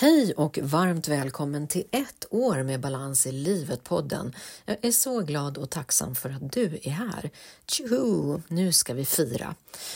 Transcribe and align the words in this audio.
Hej 0.00 0.32
och 0.36 0.58
varmt 0.62 1.08
välkommen 1.08 1.68
till 1.68 1.84
ett 1.90 2.26
år 2.30 2.62
med 2.62 2.80
Balans 2.80 3.26
i 3.26 3.32
livet-podden. 3.32 4.34
Jag 4.64 4.84
är 4.84 4.92
så 4.92 5.20
glad 5.20 5.58
och 5.58 5.70
tacksam 5.70 6.14
för 6.14 6.30
att 6.30 6.52
du 6.52 6.78
är 6.82 6.90
här. 6.90 7.30
Tjoho! 7.66 8.42
Nu 8.48 8.72
ska 8.72 8.94
vi 8.94 9.04
fira. 9.04 9.54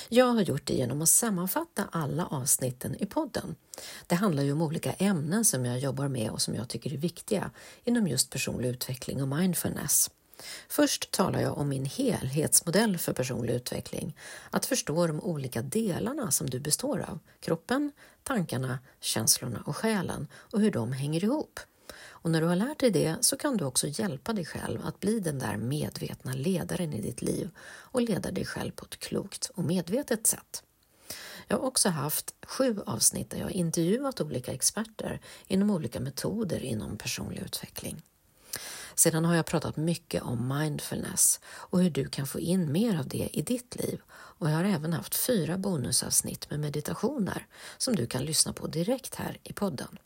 Jag 0.08 0.26
har 0.26 0.42
gjort 0.42 0.66
det 0.66 0.74
genom 0.74 1.02
att 1.02 1.08
sammanfatta 1.08 1.84
alla 1.92 2.26
avsnitten 2.26 2.96
i 3.02 3.06
podden. 3.06 3.54
Det 4.06 4.14
handlar 4.14 4.42
ju 4.42 4.52
om 4.52 4.62
olika 4.62 4.92
ämnen 4.92 5.44
som 5.44 5.64
jag 5.64 5.78
jobbar 5.78 6.08
med 6.08 6.30
och 6.30 6.42
som 6.42 6.54
jag 6.54 6.68
tycker 6.68 6.92
är 6.92 6.98
viktiga 6.98 7.50
inom 7.84 8.08
just 8.08 8.30
personlig 8.30 8.68
utveckling 8.68 9.22
och 9.22 9.28
mindfulness. 9.28 10.10
Först 10.68 11.10
talar 11.10 11.40
jag 11.40 11.58
om 11.58 11.68
min 11.68 11.84
helhetsmodell 11.84 12.98
för 12.98 13.12
personlig 13.12 13.54
utveckling, 13.54 14.16
att 14.50 14.66
förstå 14.66 15.06
de 15.06 15.20
olika 15.20 15.62
delarna 15.62 16.30
som 16.30 16.50
du 16.50 16.60
består 16.60 17.00
av, 17.08 17.18
kroppen, 17.40 17.92
tankarna, 18.22 18.78
känslorna 19.00 19.62
och 19.66 19.76
själen 19.76 20.28
och 20.34 20.60
hur 20.60 20.70
de 20.70 20.92
hänger 20.92 21.24
ihop. 21.24 21.60
Och 22.24 22.30
när 22.30 22.40
du 22.40 22.46
har 22.46 22.56
lärt 22.56 22.80
dig 22.80 22.90
det 22.90 23.16
så 23.20 23.36
kan 23.36 23.56
du 23.56 23.64
också 23.64 23.86
hjälpa 23.88 24.32
dig 24.32 24.44
själv 24.44 24.80
att 24.84 25.00
bli 25.00 25.20
den 25.20 25.38
där 25.38 25.56
medvetna 25.56 26.32
ledaren 26.32 26.92
i 26.92 27.00
ditt 27.00 27.22
liv 27.22 27.50
och 27.60 28.02
leda 28.02 28.30
dig 28.30 28.44
själv 28.44 28.72
på 28.72 28.84
ett 28.84 28.98
klokt 28.98 29.50
och 29.54 29.64
medvetet 29.64 30.26
sätt. 30.26 30.62
Jag 31.48 31.56
har 31.56 31.64
också 31.64 31.88
haft 31.88 32.34
sju 32.46 32.80
avsnitt 32.86 33.30
där 33.30 33.38
jag 33.38 33.50
intervjuat 33.50 34.20
olika 34.20 34.52
experter 34.52 35.20
inom 35.46 35.70
olika 35.70 36.00
metoder 36.00 36.64
inom 36.64 36.96
personlig 36.96 37.42
utveckling. 37.42 38.02
Sedan 38.94 39.24
har 39.24 39.34
jag 39.34 39.46
pratat 39.46 39.76
mycket 39.76 40.22
om 40.22 40.58
mindfulness 40.58 41.40
och 41.46 41.82
hur 41.82 41.90
du 41.90 42.08
kan 42.08 42.26
få 42.26 42.40
in 42.40 42.72
mer 42.72 42.98
av 42.98 43.08
det 43.08 43.28
i 43.32 43.42
ditt 43.42 43.76
liv 43.76 44.00
och 44.10 44.50
jag 44.50 44.54
har 44.54 44.64
även 44.64 44.92
haft 44.92 45.14
fyra 45.14 45.58
bonusavsnitt 45.58 46.50
med 46.50 46.60
meditationer 46.60 47.46
som 47.78 47.96
du 47.96 48.06
kan 48.06 48.24
lyssna 48.24 48.52
på 48.52 48.66
direkt 48.66 49.14
här 49.14 49.38
i 49.42 49.52
podden. 49.52 49.98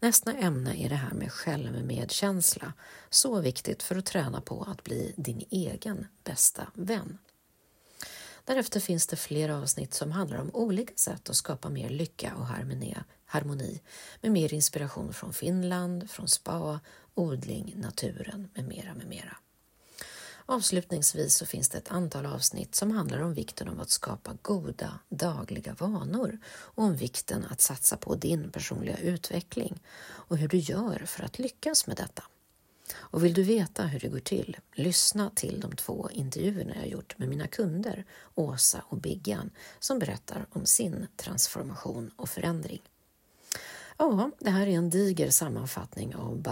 Nästa 0.00 0.32
ämne 0.32 0.84
är 0.84 0.88
det 0.88 0.94
här 0.94 1.14
med 1.14 1.32
självmedkänsla, 1.32 2.72
så 3.10 3.40
viktigt 3.40 3.82
för 3.82 3.96
att 3.96 4.06
träna 4.06 4.40
på 4.40 4.66
att 4.70 4.84
bli 4.84 5.14
din 5.16 5.44
egen 5.50 6.06
bästa 6.24 6.66
vän. 6.74 7.18
Därefter 8.44 8.80
finns 8.80 9.06
det 9.06 9.16
flera 9.16 9.58
avsnitt 9.58 9.94
som 9.94 10.12
handlar 10.12 10.38
om 10.38 10.50
olika 10.54 10.92
sätt 10.96 11.30
att 11.30 11.36
skapa 11.36 11.68
mer 11.68 11.88
lycka 11.88 12.34
och 12.36 12.46
harmoni 13.26 13.80
med 14.20 14.32
mer 14.32 14.54
inspiration 14.54 15.12
från 15.12 15.32
Finland, 15.32 16.10
från 16.10 16.28
spa, 16.28 16.80
odling, 17.14 17.74
naturen 17.76 18.48
med 18.54 18.64
mera, 18.64 18.94
med 18.94 19.06
mera. 19.06 19.36
Avslutningsvis 20.46 21.36
så 21.36 21.46
finns 21.46 21.68
det 21.68 21.78
ett 21.78 21.90
antal 21.90 22.26
avsnitt 22.26 22.74
som 22.74 22.90
handlar 22.90 23.18
om 23.18 23.34
vikten 23.34 23.68
av 23.68 23.80
att 23.80 23.90
skapa 23.90 24.36
goda 24.42 24.98
dagliga 25.08 25.74
vanor 25.78 26.38
och 26.46 26.84
om 26.84 26.96
vikten 26.96 27.46
att 27.50 27.60
satsa 27.60 27.96
på 27.96 28.14
din 28.14 28.50
personliga 28.50 28.96
utveckling 28.96 29.80
och 30.02 30.38
hur 30.38 30.48
du 30.48 30.58
gör 30.58 31.02
för 31.06 31.24
att 31.24 31.38
lyckas 31.38 31.86
med 31.86 31.96
detta. 31.96 32.22
Och 32.94 33.24
vill 33.24 33.34
du 33.34 33.42
veta 33.42 33.82
hur 33.82 34.00
det 34.00 34.08
går 34.08 34.18
till, 34.18 34.56
lyssna 34.72 35.30
till 35.34 35.60
de 35.60 35.76
två 35.76 36.08
intervjuerna 36.12 36.76
jag 36.76 36.88
gjort 36.88 37.18
med 37.18 37.28
mina 37.28 37.46
kunder 37.46 38.04
Åsa 38.34 38.84
och 38.88 38.96
Biggan 38.96 39.50
som 39.78 39.98
berättar 39.98 40.46
om 40.50 40.66
sin 40.66 41.06
transformation 41.16 42.10
och 42.16 42.28
förändring. 42.28 42.82
Ja, 43.98 44.30
det 44.38 44.50
här 44.50 44.66
är 44.66 44.76
en 44.76 44.90
diger 44.90 45.30
sammanfattning 45.30 46.14
av 46.14 46.42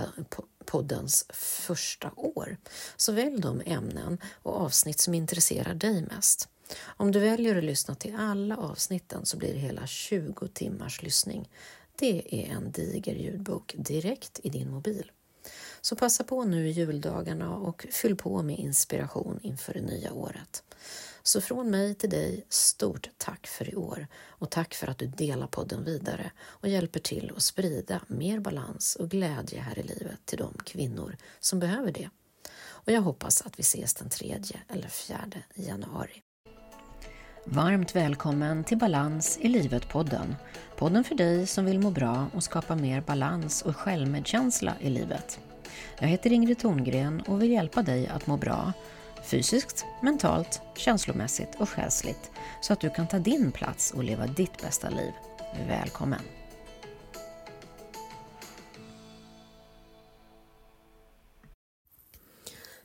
poddens 0.64 1.26
första 1.66 2.10
år. 2.16 2.56
Så 2.96 3.12
välj 3.12 3.40
de 3.40 3.62
ämnen 3.66 4.18
och 4.42 4.56
avsnitt 4.56 5.00
som 5.00 5.14
intresserar 5.14 5.74
dig 5.74 6.02
mest. 6.02 6.48
Om 6.82 7.12
du 7.12 7.20
väljer 7.20 7.56
att 7.56 7.64
lyssna 7.64 7.94
till 7.94 8.16
alla 8.16 8.56
avsnitten 8.56 9.26
så 9.26 9.36
blir 9.36 9.52
det 9.52 9.60
hela 9.60 9.86
20 9.86 10.48
timmars 10.48 11.02
lyssning. 11.02 11.48
Det 11.96 12.44
är 12.44 12.50
en 12.50 12.72
diger 12.72 13.14
ljudbok 13.14 13.74
direkt 13.78 14.40
i 14.42 14.48
din 14.48 14.70
mobil. 14.70 15.10
Så 15.80 15.96
passa 15.96 16.24
på 16.24 16.44
nu 16.44 16.68
i 16.68 16.70
juldagarna 16.70 17.56
och 17.56 17.86
fyll 17.90 18.16
på 18.16 18.42
med 18.42 18.58
inspiration 18.58 19.40
inför 19.42 19.72
det 19.72 19.80
nya 19.80 20.12
året. 20.12 20.62
Så 21.22 21.40
från 21.40 21.70
mig 21.70 21.94
till 21.94 22.10
dig, 22.10 22.46
stort 22.48 23.10
tack 23.16 23.46
för 23.46 23.70
i 23.70 23.76
år 23.76 24.06
och 24.28 24.50
tack 24.50 24.74
för 24.74 24.86
att 24.86 24.98
du 24.98 25.06
delar 25.06 25.46
podden 25.46 25.84
vidare 25.84 26.30
och 26.40 26.68
hjälper 26.68 27.00
till 27.00 27.32
att 27.36 27.42
sprida 27.42 28.00
mer 28.06 28.40
balans 28.40 28.96
och 28.96 29.10
glädje 29.10 29.60
här 29.60 29.78
i 29.78 29.82
livet 29.82 30.18
till 30.24 30.38
de 30.38 30.54
kvinnor 30.64 31.16
som 31.40 31.60
behöver 31.60 31.92
det. 31.92 32.10
Och 32.62 32.92
jag 32.92 33.02
hoppas 33.02 33.42
att 33.42 33.58
vi 33.58 33.60
ses 33.60 33.94
den 33.94 34.08
3 34.08 34.38
eller 34.68 34.88
4 34.88 35.16
januari. 35.54 36.22
Varmt 37.44 37.96
välkommen 37.96 38.64
till 38.64 38.78
Balans 38.78 39.38
i 39.40 39.48
livet-podden. 39.48 40.34
Podden 40.76 41.04
för 41.04 41.14
dig 41.14 41.46
som 41.46 41.64
vill 41.64 41.80
må 41.80 41.90
bra 41.90 42.26
och 42.34 42.44
skapa 42.44 42.76
mer 42.76 43.00
balans 43.00 43.62
och 43.62 43.76
självmedkänsla 43.76 44.74
i 44.80 44.90
livet. 44.90 45.40
Jag 45.98 46.08
heter 46.08 46.32
Ingrid 46.32 46.58
Thorngren 46.58 47.20
och 47.20 47.42
vill 47.42 47.50
hjälpa 47.50 47.82
dig 47.82 48.06
att 48.06 48.26
må 48.26 48.36
bra 48.36 48.72
fysiskt, 49.24 49.86
mentalt, 50.00 50.62
känslomässigt 50.76 51.54
och 51.58 51.68
själsligt 51.68 52.30
så 52.60 52.72
att 52.72 52.80
du 52.80 52.90
kan 52.90 53.08
ta 53.08 53.18
din 53.18 53.52
plats 53.52 53.90
och 53.90 54.04
leva 54.04 54.26
ditt 54.26 54.62
bästa 54.62 54.90
liv. 54.90 55.12
Välkommen! 55.68 56.39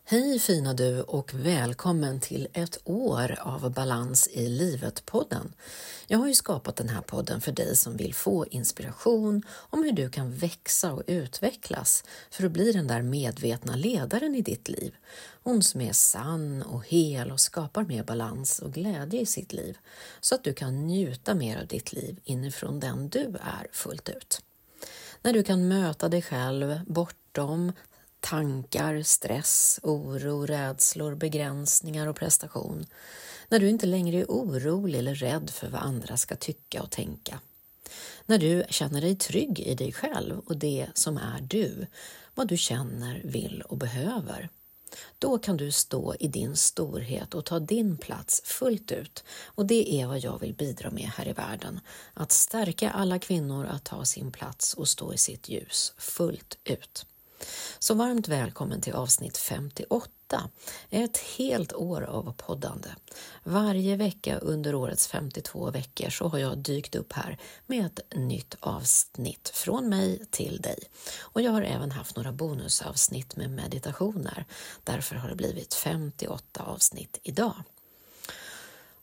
Hej 0.08 0.40
fina 0.40 0.74
du 0.74 1.02
och 1.02 1.34
välkommen 1.34 2.20
till 2.20 2.48
ett 2.54 2.80
år 2.84 3.38
av 3.42 3.74
Balans 3.74 4.28
i 4.28 4.50
livet-podden. 4.50 5.54
Jag 6.08 6.18
har 6.18 6.28
ju 6.28 6.34
skapat 6.34 6.76
den 6.76 6.90
här 6.90 7.02
podden 7.02 7.42
för 7.42 7.52
dig 7.52 7.76
som 7.76 7.98
vill 7.98 8.14
få 8.14 8.46
inspiration 8.46 9.44
om 9.50 9.84
hur 9.84 9.92
du 9.92 10.10
kan 10.10 10.34
växa 10.34 10.94
och 10.94 11.04
utvecklas 11.08 12.04
för 12.30 12.46
att 12.46 12.52
bli 12.52 12.72
den 12.72 12.88
där 12.88 13.02
medvetna 13.02 13.76
ledaren 13.76 14.36
i 14.36 14.42
ditt 14.42 14.70
liv. 14.70 14.96
Hon 15.44 15.64
som 15.64 15.82
är 15.82 15.94
sann 15.94 16.62
och 16.62 16.86
hel 16.88 17.32
och 17.32 17.40
skapar 17.40 17.84
mer 17.84 18.04
balans 18.04 18.60
och 18.60 18.74
glädje 18.74 19.22
i 19.22 19.26
sitt 19.26 19.54
liv 19.54 19.78
så 20.22 20.36
att 20.36 20.44
du 20.44 20.54
kan 20.54 20.88
njuta 20.88 21.34
mer 21.34 21.62
av 21.62 21.68
ditt 21.68 21.94
liv 21.94 22.20
inifrån 22.24 22.80
den 22.80 23.10
du 23.10 23.36
är 23.42 23.68
fullt 23.72 24.10
ut. 24.10 24.42
När 25.22 25.34
du 25.34 25.44
kan 25.44 25.68
möta 25.68 26.10
dig 26.10 26.22
själv 26.22 26.80
bortom 26.88 27.72
tankar, 28.26 29.02
stress, 29.02 29.80
oro, 29.84 30.46
rädslor, 30.46 31.16
begränsningar 31.16 32.08
och 32.08 32.16
prestation. 32.16 32.86
När 33.50 33.60
du 33.60 33.70
inte 33.70 33.86
längre 33.86 34.18
är 34.18 34.26
orolig 34.26 35.00
eller 35.00 35.16
rädd 35.16 35.50
för 35.50 35.70
vad 35.70 35.82
andra 35.82 36.18
ska 36.18 36.36
tycka 36.36 36.82
och 36.82 36.92
tänka. 36.92 37.40
När 38.26 38.38
du 38.38 38.64
känner 38.70 39.02
dig 39.02 39.16
trygg 39.16 39.60
i 39.60 39.76
dig 39.76 39.94
själv 39.94 40.40
och 40.40 40.58
det 40.58 40.88
som 40.94 41.18
är 41.18 41.42
du, 41.42 41.88
vad 42.36 42.48
du 42.48 42.58
känner, 42.58 43.22
vill 43.24 43.62
och 43.62 43.78
behöver. 43.78 44.50
Då 45.20 45.38
kan 45.38 45.58
du 45.58 45.72
stå 45.72 46.16
i 46.20 46.28
din 46.28 46.56
storhet 46.56 47.34
och 47.34 47.46
ta 47.46 47.60
din 47.60 47.98
plats 47.98 48.42
fullt 48.46 48.92
ut 48.92 49.24
och 49.46 49.66
det 49.66 50.02
är 50.02 50.08
vad 50.08 50.20
jag 50.20 50.40
vill 50.40 50.54
bidra 50.54 50.92
med 50.92 51.10
här 51.16 51.28
i 51.28 51.34
världen. 51.34 51.80
Att 52.14 52.32
stärka 52.32 52.90
alla 52.90 53.20
kvinnor 53.20 53.66
att 53.66 53.84
ta 53.84 54.06
sin 54.06 54.32
plats 54.32 54.74
och 54.74 54.88
stå 54.88 55.14
i 55.14 55.18
sitt 55.18 55.50
ljus 55.50 55.94
fullt 55.98 56.58
ut. 56.64 57.06
Så 57.80 57.94
varmt 57.94 58.28
välkommen 58.28 58.82
till 58.82 58.94
avsnitt 58.94 59.38
58. 59.38 60.10
Ett 60.90 61.18
helt 61.18 61.74
år 61.74 62.02
av 62.02 62.34
poddande. 62.38 62.90
Varje 63.44 63.96
vecka 63.96 64.38
under 64.38 64.76
årets 64.76 65.08
52 65.08 65.72
veckor 65.72 66.10
så 66.10 66.28
har 66.28 66.38
jag 66.38 66.58
dykt 66.58 66.96
upp 66.96 67.14
här 67.14 67.38
med 67.66 67.86
ett 67.86 68.00
nytt 68.16 68.56
avsnitt 68.60 69.52
från 69.54 69.90
mig 69.90 70.26
till 70.32 70.62
dig. 70.62 70.80
Och 71.20 71.42
jag 71.42 71.52
har 71.52 71.62
även 71.62 71.92
haft 71.92 72.16
några 72.16 72.32
bonusavsnitt 72.32 73.36
med 73.36 73.50
meditationer. 73.50 74.46
Därför 74.84 75.16
har 75.16 75.30
det 75.30 75.36
blivit 75.36 75.74
58 75.74 76.64
avsnitt 76.64 77.20
idag. 77.24 77.64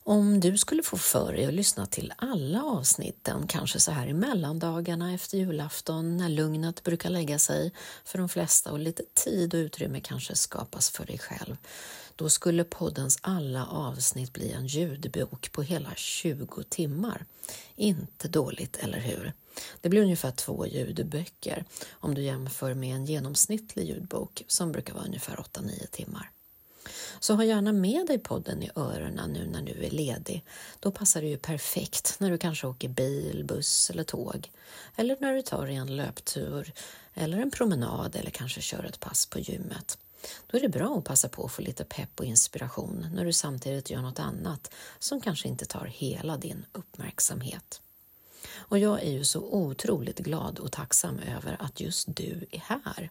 Om 0.04 0.40
du 0.40 0.58
skulle 0.58 0.82
få 0.82 0.96
för 0.96 1.32
dig 1.32 1.46
att 1.46 1.54
lyssna 1.54 1.86
till 1.86 2.12
alla 2.16 2.62
avsnitten, 2.62 3.46
kanske 3.46 3.80
så 3.80 3.90
här 3.90 4.06
i 4.06 4.12
mellandagarna 4.12 5.14
efter 5.14 5.38
julafton 5.38 6.16
när 6.16 6.28
lugnet 6.28 6.82
brukar 6.82 7.10
lägga 7.10 7.38
sig 7.38 7.72
för 8.04 8.18
de 8.18 8.28
flesta 8.28 8.72
och 8.72 8.78
lite 8.78 9.02
tid 9.14 9.54
och 9.54 9.58
utrymme 9.58 10.00
kanske 10.00 10.34
skapas 10.34 10.90
för 10.90 11.06
dig 11.06 11.18
själv, 11.18 11.56
då 12.16 12.28
skulle 12.28 12.64
poddens 12.64 13.18
alla 13.20 13.66
avsnitt 13.66 14.32
bli 14.32 14.52
en 14.52 14.66
ljudbok 14.66 15.52
på 15.52 15.62
hela 15.62 15.94
20 15.96 16.62
timmar. 16.62 17.24
Inte 17.76 18.28
dåligt, 18.28 18.76
eller 18.76 19.00
hur? 19.00 19.32
Det 19.80 19.88
blir 19.88 20.02
ungefär 20.02 20.30
två 20.30 20.66
ljudböcker 20.66 21.64
om 21.90 22.14
du 22.14 22.22
jämför 22.22 22.74
med 22.74 22.94
en 22.94 23.06
genomsnittlig 23.06 23.88
ljudbok 23.88 24.44
som 24.46 24.72
brukar 24.72 24.94
vara 24.94 25.04
ungefär 25.04 25.36
8-9 25.36 25.86
timmar. 25.90 26.30
Så 27.20 27.34
ha 27.34 27.44
gärna 27.44 27.72
med 27.72 28.06
dig 28.06 28.18
podden 28.18 28.62
i 28.62 28.70
öronen 28.76 29.32
nu 29.32 29.46
när 29.46 29.62
du 29.62 29.84
är 29.84 29.90
ledig. 29.90 30.44
Då 30.80 30.90
passar 30.90 31.20
det 31.20 31.28
ju 31.28 31.36
perfekt 31.36 32.16
när 32.18 32.30
du 32.30 32.38
kanske 32.38 32.66
åker 32.66 32.88
bil, 32.88 33.44
buss 33.44 33.90
eller 33.90 34.04
tåg. 34.04 34.50
Eller 34.96 35.16
när 35.20 35.34
du 35.34 35.42
tar 35.42 35.66
en 35.66 35.96
löptur 35.96 36.72
eller 37.14 37.38
en 37.38 37.50
promenad 37.50 38.16
eller 38.16 38.30
kanske 38.30 38.60
kör 38.60 38.84
ett 38.84 39.00
pass 39.00 39.26
på 39.26 39.38
gymmet. 39.38 39.98
Då 40.46 40.58
är 40.58 40.62
det 40.62 40.68
bra 40.68 40.98
att 40.98 41.04
passa 41.04 41.28
på 41.28 41.44
att 41.44 41.52
få 41.52 41.62
lite 41.62 41.84
pepp 41.84 42.20
och 42.20 42.24
inspiration 42.24 43.06
när 43.14 43.24
du 43.24 43.32
samtidigt 43.32 43.90
gör 43.90 44.00
något 44.00 44.18
annat 44.18 44.74
som 44.98 45.20
kanske 45.20 45.48
inte 45.48 45.64
tar 45.64 45.84
hela 45.84 46.36
din 46.36 46.64
uppmärksamhet. 46.72 47.80
Och 48.54 48.78
jag 48.78 49.02
är 49.02 49.10
ju 49.10 49.24
så 49.24 49.40
otroligt 49.40 50.18
glad 50.18 50.58
och 50.58 50.72
tacksam 50.72 51.18
över 51.18 51.56
att 51.58 51.80
just 51.80 52.16
du 52.16 52.46
är 52.50 52.58
här. 52.58 53.10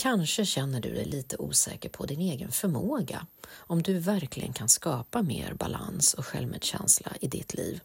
Kanske 0.00 0.44
känner 0.44 0.80
du 0.80 0.94
dig 0.94 1.04
lite 1.04 1.36
osäker 1.36 1.88
på 1.88 2.06
din 2.06 2.20
egen 2.20 2.52
förmåga, 2.52 3.26
om 3.50 3.82
du 3.82 3.98
verkligen 3.98 4.52
kan 4.52 4.68
skapa 4.68 5.22
mer 5.22 5.54
balans 5.54 6.14
och 6.14 6.26
självmedkänsla 6.26 7.12
i 7.20 7.28
ditt 7.28 7.54
liv. 7.54 7.80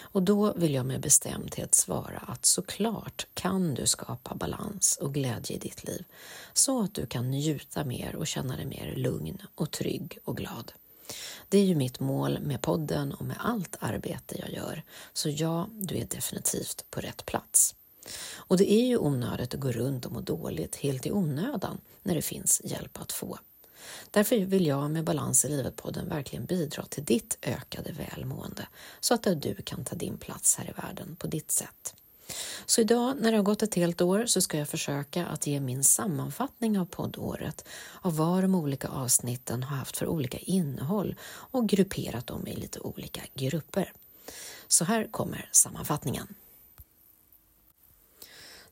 Och 0.00 0.22
då 0.22 0.52
vill 0.52 0.74
jag 0.74 0.86
med 0.86 1.00
bestämdhet 1.00 1.74
svara 1.74 2.18
att 2.18 2.46
såklart 2.46 3.26
kan 3.34 3.74
du 3.74 3.86
skapa 3.86 4.34
balans 4.34 4.98
och 5.00 5.14
glädje 5.14 5.56
i 5.56 5.58
ditt 5.58 5.84
liv 5.84 6.04
så 6.52 6.82
att 6.82 6.94
du 6.94 7.06
kan 7.06 7.30
njuta 7.30 7.84
mer 7.84 8.16
och 8.16 8.26
känna 8.26 8.56
dig 8.56 8.66
mer 8.66 8.94
lugn 8.96 9.42
och 9.54 9.70
trygg 9.70 10.18
och 10.24 10.36
glad. 10.36 10.72
Det 11.48 11.58
är 11.58 11.64
ju 11.64 11.74
mitt 11.74 12.00
mål 12.00 12.38
med 12.40 12.60
podden 12.60 13.14
och 13.14 13.24
med 13.24 13.36
allt 13.40 13.76
arbete 13.80 14.36
jag 14.38 14.50
gör, 14.52 14.82
så 15.12 15.28
ja, 15.28 15.68
du 15.72 15.96
är 15.96 16.06
definitivt 16.06 16.84
på 16.90 17.00
rätt 17.00 17.26
plats. 17.26 17.74
Och 18.34 18.56
det 18.56 18.72
är 18.72 18.86
ju 18.86 18.96
onödigt 18.96 19.54
att 19.54 19.60
gå 19.60 19.72
runt 19.72 20.06
och 20.06 20.12
må 20.12 20.20
dåligt 20.20 20.76
helt 20.76 21.06
i 21.06 21.12
onödan 21.12 21.80
när 22.02 22.14
det 22.14 22.22
finns 22.22 22.60
hjälp 22.64 23.00
att 23.00 23.12
få. 23.12 23.38
Därför 24.10 24.36
vill 24.36 24.66
jag 24.66 24.90
med 24.90 25.04
Balans 25.04 25.44
i 25.44 25.48
livet-podden 25.48 26.08
verkligen 26.08 26.44
bidra 26.44 26.84
till 26.86 27.04
ditt 27.04 27.38
ökade 27.42 27.92
välmående 27.92 28.66
så 29.00 29.14
att 29.14 29.26
du 29.36 29.54
kan 29.64 29.84
ta 29.84 29.96
din 29.96 30.18
plats 30.18 30.56
här 30.56 30.64
i 30.64 30.72
världen 30.82 31.16
på 31.16 31.26
ditt 31.26 31.50
sätt. 31.50 31.94
Så 32.66 32.80
idag 32.80 33.16
när 33.20 33.30
det 33.30 33.38
har 33.38 33.44
gått 33.44 33.62
ett 33.62 33.74
helt 33.74 34.00
år 34.00 34.26
så 34.26 34.40
ska 34.40 34.58
jag 34.58 34.68
försöka 34.68 35.26
att 35.26 35.46
ge 35.46 35.60
min 35.60 35.84
sammanfattning 35.84 36.78
av 36.78 36.84
poddåret 36.84 37.64
av 38.00 38.16
vad 38.16 38.44
de 38.44 38.54
olika 38.54 38.88
avsnitten 38.88 39.62
har 39.62 39.76
haft 39.76 39.96
för 39.96 40.06
olika 40.06 40.38
innehåll 40.38 41.16
och 41.24 41.68
grupperat 41.68 42.26
dem 42.26 42.46
i 42.46 42.56
lite 42.56 42.80
olika 42.80 43.20
grupper. 43.34 43.92
Så 44.68 44.84
här 44.84 45.08
kommer 45.10 45.48
sammanfattningen. 45.52 46.34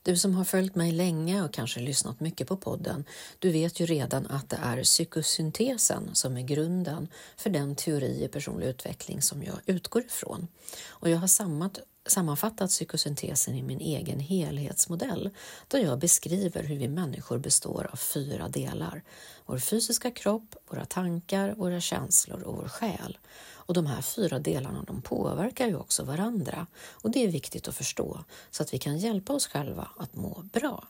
Du 0.03 0.17
som 0.17 0.35
har 0.35 0.43
följt 0.43 0.75
mig 0.75 0.91
länge 0.91 1.43
och 1.43 1.53
kanske 1.53 1.79
lyssnat 1.79 2.19
mycket 2.19 2.47
på 2.47 2.57
podden, 2.57 3.05
du 3.39 3.51
vet 3.51 3.79
ju 3.79 3.85
redan 3.85 4.27
att 4.27 4.49
det 4.49 4.59
är 4.63 4.83
psykosyntesen 4.83 6.09
som 6.13 6.37
är 6.37 6.41
grunden 6.41 7.07
för 7.37 7.49
den 7.49 7.75
teori 7.75 8.23
i 8.23 8.27
personlig 8.27 8.67
utveckling 8.67 9.21
som 9.21 9.43
jag 9.43 9.55
utgår 9.65 10.05
ifrån. 10.05 10.47
Och 10.89 11.09
jag 11.09 11.17
har 11.17 11.27
sammanfattat 12.05 12.69
psykosyntesen 12.69 13.55
i 13.55 13.63
min 13.63 13.79
egen 13.79 14.19
helhetsmodell 14.19 15.29
där 15.67 15.79
jag 15.79 15.99
beskriver 15.99 16.63
hur 16.63 16.77
vi 16.77 16.87
människor 16.87 17.37
består 17.37 17.89
av 17.91 17.95
fyra 17.95 18.49
delar. 18.49 19.03
Vår 19.45 19.57
fysiska 19.57 20.11
kropp, 20.11 20.55
våra 20.69 20.85
tankar, 20.85 21.53
våra 21.57 21.81
känslor 21.81 22.41
och 22.43 22.55
vår 22.55 22.67
själ. 22.67 23.17
Och 23.43 23.73
de 23.73 23.85
här 23.85 24.01
fyra 24.01 24.39
delarna 24.39 24.83
de 24.87 25.01
påverkar 25.01 25.67
ju 25.67 25.75
också 25.75 26.03
varandra 26.03 26.67
och 26.91 27.11
det 27.11 27.23
är 27.23 27.27
viktigt 27.27 27.67
att 27.67 27.75
förstå 27.75 28.23
så 28.51 28.63
att 28.63 28.73
vi 28.73 28.77
kan 28.77 28.97
hjälpa 28.97 29.33
oss 29.33 29.47
själva 29.47 29.91
att 29.97 30.15
må 30.15 30.43
bra. 30.53 30.87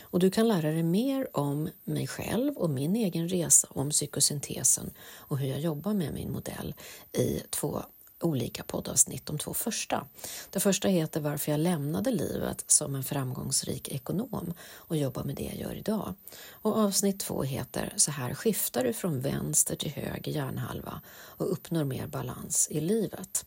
Och 0.00 0.18
du 0.18 0.30
kan 0.30 0.48
lära 0.48 0.70
dig 0.70 0.82
mer 0.82 1.36
om 1.36 1.68
mig 1.84 2.06
själv 2.06 2.56
och 2.56 2.70
min 2.70 2.96
egen 2.96 3.28
resa 3.28 3.68
om 3.70 3.90
psykosyntesen 3.90 4.90
och 5.16 5.38
hur 5.38 5.48
jag 5.48 5.60
jobbar 5.60 5.94
med 5.94 6.14
min 6.14 6.32
modell 6.32 6.74
i 7.12 7.42
två 7.50 7.82
olika 8.20 8.62
poddavsnitt, 8.62 9.26
de 9.26 9.38
två 9.38 9.54
första. 9.54 10.06
Det 10.50 10.60
första 10.60 10.88
heter 10.88 11.20
Varför 11.20 11.52
jag 11.52 11.60
lämnade 11.60 12.10
livet 12.10 12.64
som 12.66 12.94
en 12.94 13.04
framgångsrik 13.04 13.88
ekonom 13.88 14.54
och 14.74 14.96
jobbar 14.96 15.24
med 15.24 15.34
det 15.34 15.42
jag 15.42 15.56
gör 15.56 15.74
idag. 15.74 16.14
Och 16.50 16.76
avsnitt 16.76 17.20
två 17.20 17.42
heter 17.42 17.92
Så 17.96 18.10
här 18.10 18.34
skiftar 18.34 18.84
du 18.84 18.92
från 18.92 19.20
vänster 19.20 19.76
till 19.76 19.92
höger 19.92 20.32
hjärnhalva 20.32 21.00
och 21.10 21.52
uppnår 21.52 21.84
mer 21.84 22.06
balans 22.06 22.68
i 22.70 22.80
livet. 22.80 23.44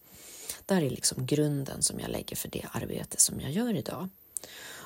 Där 0.66 0.82
är 0.82 0.90
liksom 0.90 1.26
grunden 1.26 1.82
som 1.84 2.00
jag 2.00 2.10
lägger 2.10 2.36
för 2.36 2.50
det 2.50 2.66
arbete 2.72 3.20
som 3.20 3.42
jag 3.42 3.52
gör 3.52 3.74
idag. 3.74 4.10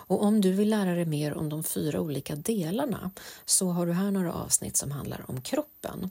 Och 0.07 0.23
om 0.23 0.41
du 0.41 0.51
vill 0.51 0.69
lära 0.69 0.95
dig 0.95 1.05
mer 1.05 1.33
om 1.33 1.49
de 1.49 1.63
fyra 1.63 2.01
olika 2.01 2.35
delarna 2.35 3.11
så 3.45 3.69
har 3.69 3.85
du 3.85 3.93
här 3.93 4.11
några 4.11 4.33
avsnitt 4.33 4.77
som 4.77 4.91
handlar 4.91 5.25
om 5.27 5.41
kroppen. 5.41 6.09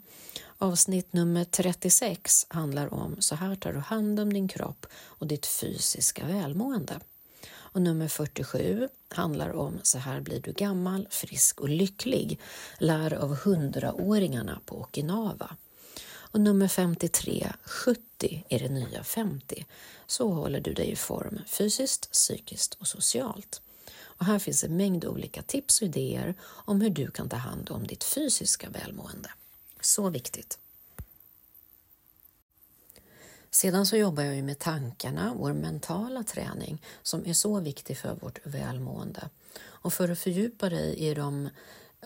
Avsnitt 0.59 1.13
nummer 1.13 1.45
36 1.45 2.47
handlar 2.49 2.95
om 2.95 3.17
Så 3.21 3.35
här 3.35 3.55
tar 3.57 3.73
du 3.73 3.79
hand 3.79 4.21
om 4.21 4.33
din 4.33 4.49
kropp 4.49 4.87
och 4.95 5.27
ditt 5.27 5.47
fysiska 5.47 6.27
välmående. 6.27 7.01
Och 7.53 7.83
nummer 7.83 8.09
47 8.09 8.89
handlar 9.09 9.53
om 9.53 9.79
Så 9.83 9.99
här 9.99 10.21
blir 10.21 10.41
du 10.41 10.53
gammal, 10.53 11.09
frisk 11.11 11.61
och 11.61 11.69
lycklig. 11.69 12.41
Lär 12.79 13.15
av 13.15 13.37
hundraåringarna 13.37 14.61
på 14.65 14.81
Okinawa. 14.81 15.57
Och 16.07 16.41
nummer 16.41 16.69
53, 16.69 17.53
70 17.65 18.45
är 18.49 18.59
det 18.59 18.69
nya 18.69 19.05
50. 19.05 19.67
Så 20.07 20.33
håller 20.33 20.61
du 20.61 20.75
dig 20.75 20.91
i 20.91 20.97
form 20.97 21.41
fysiskt, 21.47 22.13
psykiskt 22.13 22.75
och 22.75 22.87
socialt. 22.87 23.63
Och 24.03 24.27
här 24.27 24.39
finns 24.39 24.65
en 24.65 24.77
mängd 24.77 25.05
olika 25.05 25.43
tips 25.43 25.81
och 25.81 25.87
idéer 25.87 26.35
om 26.43 26.81
hur 26.81 26.91
du 26.91 27.11
kan 27.11 27.29
ta 27.29 27.37
hand 27.37 27.71
om 27.71 27.87
ditt 27.87 28.05
fysiska 28.05 28.69
välmående. 28.71 29.31
Så 29.85 30.11
viktigt. 30.11 30.59
Sedan 33.51 33.87
så 33.87 33.97
jobbar 33.97 34.23
jag 34.23 34.37
ju 34.37 34.43
med 34.43 34.59
tankarna, 34.59 35.35
vår 35.37 35.53
mentala 35.53 36.23
träning, 36.23 36.83
som 37.03 37.27
är 37.27 37.33
så 37.33 37.61
viktig 37.61 37.99
för 37.99 38.15
vårt 38.15 38.39
välmående. 38.47 39.29
Och 39.61 39.93
för 39.93 40.09
att 40.09 40.19
fördjupa 40.19 40.69
dig 40.69 40.95
i 40.95 41.15
de 41.15 41.49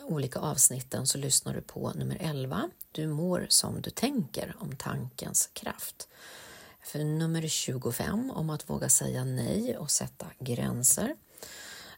olika 0.03 0.39
avsnitten 0.39 1.07
så 1.07 1.19
lyssnar 1.19 1.55
du 1.55 1.61
på 1.61 1.91
nummer 1.91 2.17
11, 2.21 2.71
Du 2.93 3.07
mår 3.07 3.47
som 3.49 3.83
du 3.83 3.91
tänker, 3.91 4.57
om 4.59 4.77
tankens 4.77 5.51
kraft. 5.53 6.09
För 6.83 6.99
nummer 6.99 7.49
25, 7.49 8.31
om 8.31 8.51
att 8.51 8.71
våga 8.71 8.89
säga 8.89 9.25
nej 9.25 9.77
och 9.77 9.91
sätta 9.91 10.27
gränser. 10.39 11.17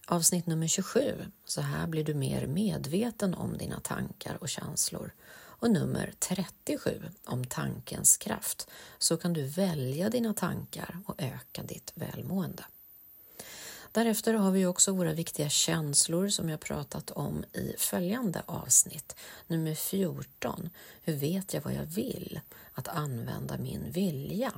Avsnitt 0.06 0.47
nummer 0.47 0.67
27, 0.67 1.15
Så 1.44 1.61
här 1.61 1.87
blir 1.87 2.05
du 2.05 2.15
mer 2.15 2.47
medveten 2.47 3.35
om 3.35 3.59
dina 3.59 3.81
tankar 3.81 4.38
och 4.41 4.49
känslor 4.49 5.12
och 5.61 5.71
nummer 5.71 6.12
37 6.19 7.03
om 7.25 7.45
tankens 7.45 8.17
kraft 8.17 8.71
så 8.99 9.17
kan 9.17 9.33
du 9.33 9.43
välja 9.43 10.11
dina 10.11 10.35
tankar 10.35 10.99
och 11.07 11.15
öka 11.19 11.62
ditt 11.62 11.93
välmående. 11.95 12.65
Därefter 13.93 14.35
har 14.35 14.51
vi 14.51 14.67
också 14.67 14.93
våra 14.93 15.12
viktiga 15.12 15.49
känslor 15.49 16.29
som 16.29 16.49
jag 16.49 16.61
pratat 16.61 17.11
om 17.11 17.45
i 17.53 17.75
följande 17.79 18.43
avsnitt. 18.47 19.17
Nummer 19.47 19.75
14. 19.75 20.71
Hur 21.03 21.15
vet 21.15 21.55
jag 21.55 21.61
vad 21.61 21.75
jag 21.75 21.85
vill? 21.85 22.41
Att 22.75 22.89
använda 22.89 23.59
min 23.59 23.91
vilja. 23.91 24.53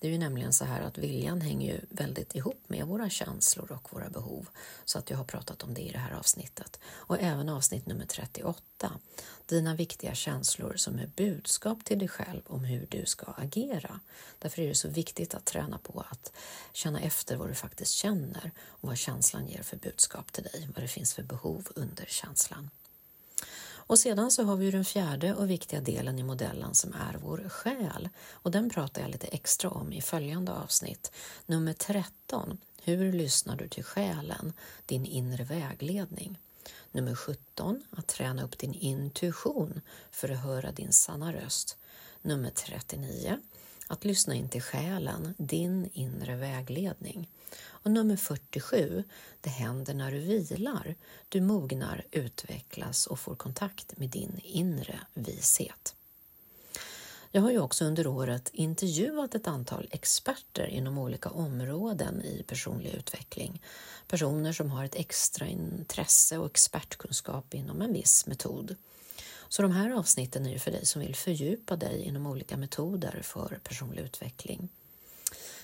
Det 0.00 0.08
är 0.08 0.12
ju 0.12 0.18
nämligen 0.18 0.52
så 0.52 0.64
här 0.64 0.82
att 0.82 0.98
viljan 0.98 1.40
hänger 1.40 1.72
ju 1.72 1.80
väldigt 1.90 2.34
ihop 2.34 2.64
med 2.66 2.86
våra 2.86 3.10
känslor 3.10 3.72
och 3.72 3.92
våra 3.92 4.10
behov. 4.10 4.48
Så 4.84 4.98
att 4.98 5.10
jag 5.10 5.16
har 5.16 5.24
pratat 5.24 5.62
om 5.62 5.74
det 5.74 5.80
i 5.80 5.92
det 5.92 5.98
här 5.98 6.12
avsnittet. 6.12 6.80
Och 6.86 7.20
även 7.20 7.48
avsnitt 7.48 7.86
nummer 7.86 8.06
38. 8.06 8.92
Dina 9.46 9.74
viktiga 9.74 10.14
känslor 10.14 10.74
som 10.76 10.98
är 10.98 11.06
budskap 11.06 11.84
till 11.84 11.98
dig 11.98 12.08
själv 12.08 12.42
om 12.46 12.64
hur 12.64 12.86
du 12.88 13.06
ska 13.06 13.26
agera. 13.26 14.00
Därför 14.38 14.62
är 14.62 14.68
det 14.68 14.74
så 14.74 14.88
viktigt 14.88 15.34
att 15.34 15.44
träna 15.44 15.78
på 15.78 16.04
att 16.10 16.32
känna 16.72 17.00
efter 17.00 17.36
vad 17.36 17.48
du 17.48 17.54
faktiskt 17.54 17.92
känner 17.92 18.50
och 18.58 18.88
vad 18.88 18.98
känslan 18.98 19.46
ger 19.46 19.62
för 19.62 19.76
budskap 19.76 20.32
till 20.32 20.44
dig, 20.44 20.68
vad 20.74 20.84
det 20.84 20.88
finns 20.88 21.14
för 21.14 21.22
behov 21.22 21.68
under 21.74 22.04
känslan. 22.04 22.70
Och 23.90 23.98
sedan 23.98 24.30
så 24.30 24.42
har 24.42 24.56
vi 24.56 24.70
den 24.70 24.84
fjärde 24.84 25.34
och 25.34 25.50
viktiga 25.50 25.80
delen 25.80 26.18
i 26.18 26.22
modellen 26.22 26.74
som 26.74 26.92
är 26.92 27.18
vår 27.22 27.48
själ 27.48 28.08
och 28.32 28.50
den 28.50 28.70
pratar 28.70 29.02
jag 29.02 29.10
lite 29.10 29.26
extra 29.26 29.70
om 29.70 29.92
i 29.92 30.00
följande 30.00 30.52
avsnitt. 30.52 31.12
Nummer 31.46 31.72
13. 31.72 32.58
Hur 32.82 33.12
lyssnar 33.12 33.56
du 33.56 33.68
till 33.68 33.84
själen? 33.84 34.52
Din 34.86 35.06
inre 35.06 35.44
vägledning. 35.44 36.38
Nummer 36.92 37.14
17. 37.14 37.82
Att 37.90 38.06
träna 38.06 38.44
upp 38.44 38.58
din 38.58 38.74
intuition 38.74 39.80
för 40.10 40.28
att 40.28 40.44
höra 40.44 40.72
din 40.72 40.92
sanna 40.92 41.32
röst. 41.32 41.76
Nummer 42.22 42.50
39. 42.50 43.38
Att 43.90 44.04
lyssna 44.04 44.34
in 44.34 44.48
till 44.48 44.62
själen, 44.62 45.34
din 45.38 45.90
inre 45.92 46.36
vägledning. 46.36 47.28
Och 47.62 47.90
nummer 47.90 48.16
47, 48.16 49.04
det 49.40 49.50
händer 49.50 49.94
när 49.94 50.12
du 50.12 50.18
vilar. 50.18 50.94
Du 51.28 51.40
mognar, 51.40 52.04
utvecklas 52.10 53.06
och 53.06 53.18
får 53.18 53.34
kontakt 53.34 53.98
med 53.98 54.08
din 54.08 54.40
inre 54.44 55.00
vishet. 55.14 55.94
Jag 57.30 57.42
har 57.42 57.50
ju 57.50 57.58
också 57.58 57.84
under 57.84 58.06
året 58.06 58.50
intervjuat 58.52 59.34
ett 59.34 59.46
antal 59.46 59.88
experter 59.90 60.66
inom 60.66 60.98
olika 60.98 61.30
områden 61.30 62.22
i 62.22 62.42
personlig 62.46 62.94
utveckling. 62.94 63.62
Personer 64.08 64.52
som 64.52 64.70
har 64.70 64.84
ett 64.84 64.94
extra 64.94 65.46
intresse 65.46 66.38
och 66.38 66.46
expertkunskap 66.46 67.54
inom 67.54 67.82
en 67.82 67.92
viss 67.92 68.26
metod. 68.26 68.76
Så 69.52 69.62
de 69.62 69.72
här 69.72 69.90
avsnitten 69.90 70.46
är 70.46 70.50
ju 70.50 70.58
för 70.58 70.70
dig 70.70 70.86
som 70.86 71.00
vill 71.00 71.14
fördjupa 71.14 71.76
dig 71.76 72.02
inom 72.02 72.26
olika 72.26 72.56
metoder 72.56 73.20
för 73.22 73.60
personlig 73.62 74.02
utveckling. 74.02 74.68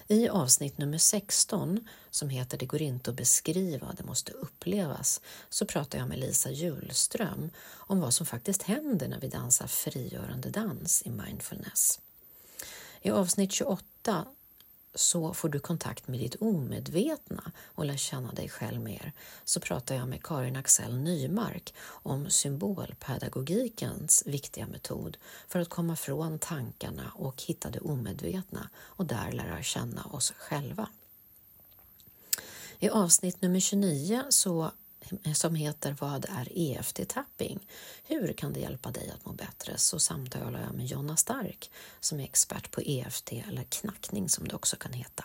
I 0.08 0.28
avsnitt 0.28 0.78
nummer 0.78 0.98
16 0.98 1.88
som 2.10 2.28
heter 2.28 2.58
Det 2.58 2.66
går 2.66 2.82
inte 2.82 3.10
att 3.10 3.16
beskriva, 3.16 3.94
det 3.96 4.04
måste 4.04 4.32
upplevas 4.32 5.20
så 5.48 5.66
pratar 5.66 5.98
jag 5.98 6.08
med 6.08 6.18
Lisa 6.18 6.50
Julström 6.50 7.50
om 7.74 8.00
vad 8.00 8.14
som 8.14 8.26
faktiskt 8.26 8.62
händer 8.62 9.08
när 9.08 9.20
vi 9.20 9.28
dansar 9.28 9.66
frigörande 9.66 10.50
dans 10.50 11.02
i 11.02 11.10
mindfulness. 11.10 12.00
I 13.02 13.10
avsnitt 13.10 13.52
28 13.52 14.26
så 14.98 15.34
får 15.34 15.48
du 15.48 15.58
kontakt 15.58 16.08
med 16.08 16.20
ditt 16.20 16.36
omedvetna 16.40 17.52
och 17.74 17.84
lär 17.84 17.96
känna 17.96 18.32
dig 18.32 18.48
själv 18.48 18.80
mer 18.80 19.12
så 19.44 19.60
pratar 19.60 19.94
jag 19.94 20.08
med 20.08 20.22
Karin 20.22 20.56
Axel 20.56 20.96
Nymark 20.96 21.74
om 21.88 22.30
symbolpedagogikens 22.30 24.22
viktiga 24.26 24.66
metod 24.66 25.16
för 25.48 25.60
att 25.60 25.68
komma 25.68 25.96
från 25.96 26.38
tankarna 26.38 27.12
och 27.14 27.42
hitta 27.42 27.70
det 27.70 27.80
omedvetna 27.80 28.68
och 28.76 29.06
där 29.06 29.32
lära 29.32 29.62
känna 29.62 30.04
oss 30.04 30.32
själva. 30.36 30.88
I 32.78 32.88
avsnitt 32.88 33.42
nummer 33.42 33.60
29 33.60 34.24
så 34.28 34.70
som 35.34 35.54
heter 35.54 35.96
Vad 36.00 36.24
är 36.24 36.48
EFT-tapping? 36.54 37.58
Hur 38.04 38.32
kan 38.32 38.52
det 38.52 38.60
hjälpa 38.60 38.90
dig 38.90 39.10
att 39.10 39.26
må 39.26 39.32
bättre? 39.32 39.78
Så 39.78 39.98
samtalar 39.98 40.60
jag 40.60 40.74
med 40.74 40.86
Jonna 40.86 41.16
Stark 41.16 41.70
som 42.00 42.20
är 42.20 42.24
expert 42.24 42.70
på 42.70 42.80
EFT 42.80 43.32
eller 43.32 43.62
knackning 43.62 44.28
som 44.28 44.48
det 44.48 44.54
också 44.54 44.76
kan 44.76 44.92
heta. 44.92 45.24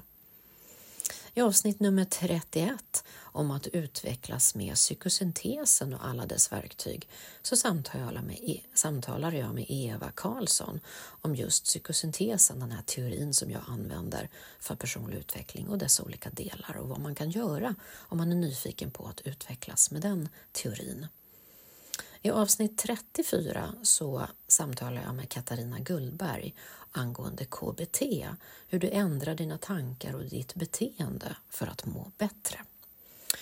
I 1.34 1.42
avsnitt 1.42 1.80
nummer 1.80 2.06
31 2.06 3.04
om 3.22 3.52
att 3.52 3.68
utvecklas 3.68 4.56
med 4.56 4.76
psykosyntesen 4.76 5.94
och 5.94 6.06
alla 6.06 6.26
dess 6.26 6.52
verktyg 6.52 7.10
så 7.42 7.56
samtalar, 7.56 8.22
med, 8.22 8.38
e- 8.42 8.62
samtalar 8.74 9.32
jag 9.32 9.54
med 9.54 9.66
Eva 9.70 10.12
Karlsson 10.16 10.80
om 11.22 11.36
just 11.36 11.64
psykosyntesen, 11.64 12.60
den 12.60 12.72
här 12.72 12.82
teorin 12.82 13.34
som 13.34 13.52
jag 13.52 13.62
använder 13.68 14.30
för 14.60 14.76
personlig 14.76 15.18
utveckling 15.18 15.68
och 15.68 15.78
dess 15.78 16.00
olika 16.00 16.30
delar 16.30 16.78
och 16.78 16.90
vad 16.90 17.00
man 17.00 17.16
kan 17.16 17.32
göra 17.32 17.76
om 17.94 18.18
man 18.18 18.32
är 18.32 18.36
nyfiken 18.36 18.92
på 18.92 19.08
att 19.08 19.22
utvecklas 19.22 19.92
med 19.92 20.02
den 20.02 20.30
teorin. 20.52 21.08
I 22.24 22.30
avsnitt 22.32 22.78
34 22.78 23.74
så 23.84 24.28
samtalar 24.48 25.02
jag 25.02 25.16
med 25.16 25.30
Katarina 25.30 25.80
Gullberg 25.80 26.56
angående 26.92 27.46
KBT, 27.46 28.02
hur 28.68 28.80
du 28.80 28.90
ändrar 28.90 29.36
dina 29.36 29.58
tankar 29.58 30.16
och 30.16 30.26
ditt 30.26 30.56
beteende 30.56 31.36
för 31.50 31.68
att 31.68 31.86
må 31.86 32.12
bättre. 32.18 32.60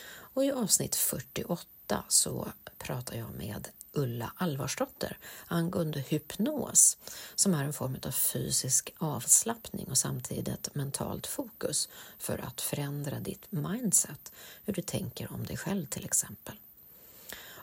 Och 0.10 0.46
i 0.46 0.52
avsnitt 0.52 0.96
48 0.96 2.04
så 2.08 2.48
pratar 2.78 3.16
jag 3.16 3.32
med 3.32 3.68
Ulla 3.94 4.32
Alvarsdotter 4.36 5.18
angående 5.48 6.00
hypnos 6.00 6.98
som 7.36 7.54
är 7.54 7.64
en 7.64 7.74
form 7.74 7.98
av 8.06 8.12
fysisk 8.12 8.94
avslappning 8.98 9.88
och 9.90 9.98
samtidigt 9.98 10.76
mentalt 10.76 11.28
fokus 11.28 11.90
för 12.18 12.38
att 12.38 12.62
förändra 12.62 13.20
ditt 13.20 13.52
mindset, 13.52 14.32
hur 14.66 14.74
du 14.74 14.82
tänker 14.82 15.34
om 15.34 15.46
dig 15.46 15.58
själv 15.58 15.86
till 15.86 16.06
exempel. 16.06 16.56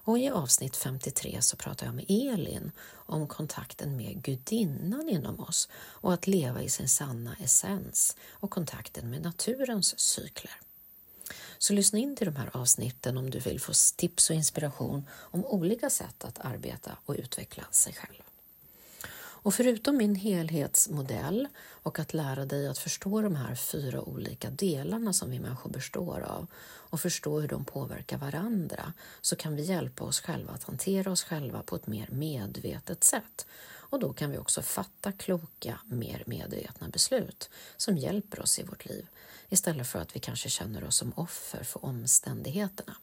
Och 0.07 0.19
i 0.19 0.29
avsnitt 0.29 0.77
53 0.77 1.39
så 1.41 1.57
pratar 1.57 1.87
jag 1.87 1.95
med 1.95 2.05
Elin 2.09 2.73
om 2.93 3.27
kontakten 3.29 3.97
med 3.97 4.23
gudinnan 4.23 5.09
inom 5.09 5.41
oss 5.41 5.69
och 5.75 6.13
att 6.13 6.27
leva 6.27 6.63
i 6.63 6.69
sin 6.69 6.89
sanna 6.89 7.37
essens 7.41 8.17
och 8.31 8.51
kontakten 8.51 9.11
med 9.11 9.23
naturens 9.23 9.99
cykler. 9.99 10.61
Så 11.59 11.73
lyssna 11.73 11.99
in 11.99 12.17
till 12.17 12.27
de 12.27 12.37
här 12.37 12.51
avsnitten 12.57 13.19
om 13.19 13.31
du 13.31 13.39
vill 13.39 13.61
få 13.61 13.73
tips 13.97 14.31
och 14.31 14.37
inspiration 14.37 15.09
om 15.13 15.45
olika 15.45 15.91
sätt 15.91 16.25
att 16.25 16.39
arbeta 16.39 16.99
och 17.05 17.15
utveckla 17.19 17.65
sig 17.71 17.93
själv. 17.93 18.23
Och 19.47 19.55
förutom 19.55 19.97
min 19.97 20.15
helhetsmodell 20.15 21.49
och 21.59 21.99
att 21.99 22.15
lära 22.15 22.45
dig 22.45 22.69
att 22.69 22.79
förstå 22.79 23.23
de 23.23 23.37
här 23.37 23.55
fyra 23.55 24.03
olika 24.03 24.51
delarna 24.51 25.13
som 25.13 25.31
vi 25.31 25.39
människor 25.39 25.71
består 25.71 26.21
av 26.21 26.47
och 26.65 27.01
förstå 27.01 27.41
hur 27.41 27.49
de 27.49 27.65
påverkar 27.65 28.19
varandra 28.19 28.93
så 29.21 29.37
kan 29.37 29.57
vi 29.57 29.63
hjälpa 29.63 30.05
oss 30.05 30.21
själva 30.21 30.53
att 30.53 30.65
hantera 30.65 31.11
oss 31.11 31.25
själva 31.25 31.63
på 31.63 31.77
ett 31.77 31.87
mer 31.87 32.09
medvetet 32.11 33.05
sätt. 33.05 33.47
Och 33.67 34.01
då 34.01 34.13
kan 34.13 34.31
vi 34.31 34.39
också 34.39 34.63
fatta 34.63 35.13
kloka, 35.13 35.81
mer 35.85 36.23
medvetna 36.27 36.89
beslut 36.89 37.51
som 37.77 37.97
hjälper 37.97 38.41
oss 38.41 38.59
i 38.59 38.63
vårt 38.63 38.87
liv 38.87 39.07
istället 39.49 39.87
för 39.87 39.99
att 39.99 40.17
vi 40.17 40.21
kanske 40.21 40.49
känner 40.49 40.85
oss 40.85 40.97
som 40.97 41.13
offer 41.17 41.65
för 41.65 41.85
omständigheterna. 41.85 42.97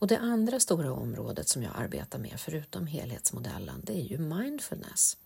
Och 0.00 0.06
det 0.06 0.18
andra 0.18 0.60
stora 0.60 0.92
området 0.92 1.48
som 1.48 1.62
jag 1.62 1.72
arbetar 1.76 2.18
med, 2.18 2.34
förutom 2.36 2.86
helhetsmodellen, 2.86 3.80
det 3.84 3.92
är 3.92 4.04
ju 4.04 4.18
mindfulness. 4.18 5.16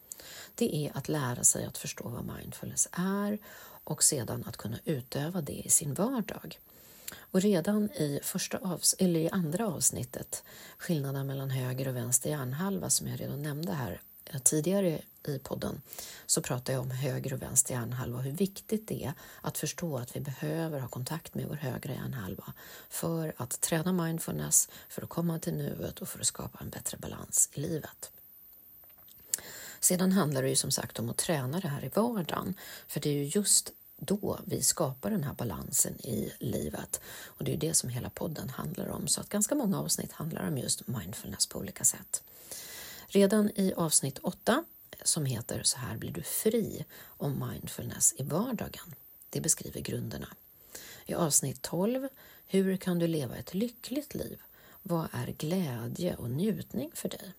Det 0.55 0.77
är 0.77 0.97
att 0.97 1.09
lära 1.09 1.45
sig 1.45 1.65
att 1.65 1.79
förstå 1.79 2.09
vad 2.09 2.37
mindfulness 2.37 2.89
är 2.93 3.39
och 3.85 4.03
sedan 4.03 4.45
att 4.47 4.57
kunna 4.57 4.79
utöva 4.85 5.41
det 5.41 5.63
i 5.67 5.71
sin 5.71 5.95
vardag. 5.95 6.59
Och 7.17 7.41
redan 7.41 7.91
i, 7.91 8.21
första 8.23 8.59
avs 8.59 8.95
eller 8.99 9.21
i 9.21 9.31
andra 9.31 9.67
avsnittet, 9.67 10.45
skillnaden 10.79 11.27
mellan 11.27 11.51
höger 11.51 11.89
och 11.89 11.97
vänster 11.97 12.31
hjärnhalva 12.31 12.91
som 12.91 13.09
jag 13.09 13.21
redan 13.21 13.43
nämnde 13.43 13.73
här 13.73 14.01
Eh, 14.25 14.41
tidigare 14.41 15.01
i 15.29 15.39
podden 15.39 15.83
så 16.27 16.43
pratade 16.43 16.73
jag 16.73 16.83
om 16.83 16.91
höger 16.91 17.33
och 17.33 17.43
vänster 17.43 17.75
hjärnhalva 17.75 18.19
och 18.19 18.25
hur 18.25 18.33
viktigt 18.33 18.89
det 18.89 19.05
är 19.05 19.13
att 19.41 19.59
förstå 19.59 19.99
att 19.99 20.17
vi 20.17 20.21
behöver 20.21 20.81
ha 20.81 20.89
kontakt 20.89 21.35
med 21.35 21.47
vår 21.49 21.55
högra 21.55 21.93
hjärnhalva 21.93 22.53
för 22.89 23.35
att 23.37 23.61
träna 23.61 23.93
mindfulness, 23.93 24.69
för 24.89 25.03
att 25.03 25.09
komma 25.09 25.39
till 25.39 25.55
nuet 25.55 25.99
och 25.99 26.09
för 26.09 26.21
att 26.21 26.27
skapa 26.27 26.59
en 26.61 26.71
bättre 26.71 26.99
balans 26.99 27.51
i 27.53 27.61
livet. 27.61 28.11
Sedan 29.81 30.13
handlar 30.13 30.43
det 30.43 30.49
ju 30.49 30.57
som 30.57 30.71
sagt 30.71 30.99
om 30.99 31.11
att 31.11 31.17
träna 31.17 31.61
det 31.61 31.69
här 31.69 31.85
i 31.85 31.91
vardagen, 31.95 32.55
för 32.87 33.01
det 33.01 33.09
är 33.09 33.15
ju 33.15 33.25
just 33.25 33.73
då 33.97 34.41
vi 34.45 34.63
skapar 34.63 35.11
den 35.11 35.25
här 35.25 35.35
balansen 35.35 36.07
i 36.07 36.33
livet. 36.39 37.01
Och 37.25 37.45
det 37.45 37.55
är 37.55 37.57
det 37.57 37.75
som 37.75 37.91
hela 37.91 38.11
podden 38.11 38.49
handlar 38.49 38.89
om, 38.89 39.09
så 39.09 39.21
att 39.21 39.29
ganska 39.29 39.55
många 39.55 39.81
avsnitt 39.81 40.13
handlar 40.13 40.49
om 40.49 40.59
just 40.59 40.87
mindfulness 40.87 41.47
på 41.47 41.59
olika 41.59 41.85
sätt. 41.85 42.23
Redan 43.07 43.51
i 43.55 43.73
avsnitt 43.77 44.19
8 44.19 44.65
som 45.03 45.27
heter 45.27 45.63
Så 45.63 45.79
här 45.79 45.97
blir 45.97 46.11
du 46.11 46.23
fri 46.23 46.85
om 47.03 47.49
mindfulness 47.49 48.15
i 48.19 48.23
vardagen. 48.23 48.95
Det 49.31 49.41
beskriver 49.41 49.81
grunderna. 49.81 50.29
I 51.07 51.15
avsnitt 51.15 51.63
12 51.63 52.09
Hur 52.47 52.77
kan 52.77 52.99
du 52.99 53.07
leva 53.07 53.37
ett 53.37 53.55
lyckligt 53.55 54.15
liv? 54.15 54.43
Vad 54.83 55.09
är 55.13 55.27
glädje 55.27 56.17
och 56.17 56.31
njutning 56.31 56.91
för 56.95 57.09
dig? 57.09 57.33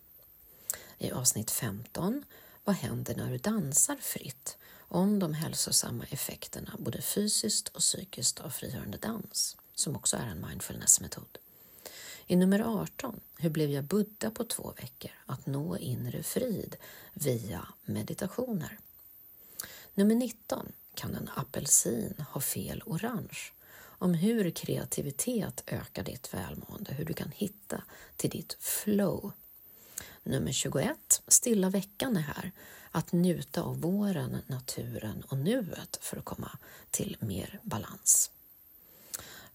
I 0.98 1.12
avsnitt 1.12 1.52
15 1.52 2.24
Vad 2.64 2.76
händer 2.76 3.16
när 3.16 3.32
du 3.32 3.38
dansar 3.38 3.96
fritt? 3.96 4.58
Om 4.88 5.20
de 5.20 5.34
hälsosamma 5.34 6.06
effekterna 6.10 6.72
både 6.80 7.02
fysiskt 7.02 7.68
och 7.68 7.80
psykiskt 7.80 8.40
av 8.40 8.50
frigörande 8.50 8.98
dans, 8.98 9.58
som 9.76 9.96
också 9.96 10.18
är 10.18 10.28
en 10.28 10.48
mindfulnessmetod. 10.48 11.38
I 12.28 12.36
nummer 12.36 12.82
18, 12.82 13.20
Hur 13.38 13.50
blev 13.50 13.70
jag 13.70 13.84
Buddha 13.84 14.32
på 14.32 14.44
två 14.44 14.74
veckor? 14.78 15.12
Att 15.26 15.46
nå 15.46 15.78
inre 15.78 16.24
frid 16.24 16.76
via 17.14 17.68
meditationer. 17.86 18.80
Nummer 19.94 20.16
19, 20.16 20.72
Kan 20.96 21.16
en 21.16 21.30
apelsin 21.36 22.26
ha 22.30 22.42
fel 22.42 22.84
orange? 22.86 23.38
Om 23.78 24.14
hur 24.14 24.52
kreativitet 24.52 25.64
ökar 25.68 26.04
ditt 26.04 26.34
välmående, 26.34 26.94
hur 26.94 27.06
du 27.06 27.14
kan 27.14 27.32
hitta 27.32 27.84
till 28.16 28.30
ditt 28.30 28.58
flow. 28.60 29.32
Nummer 30.24 30.52
21, 30.52 31.22
Stilla 31.28 31.70
veckan 31.70 32.18
är 32.18 32.22
här. 32.22 32.52
Att 32.92 33.12
njuta 33.12 33.62
av 33.62 33.82
våren, 33.82 34.38
naturen 34.48 35.24
och 35.28 35.38
nuet 35.38 36.00
för 36.02 36.18
att 36.18 36.26
komma 36.26 36.52
till 36.92 37.18
mer 37.20 37.60
balans. 37.64 38.32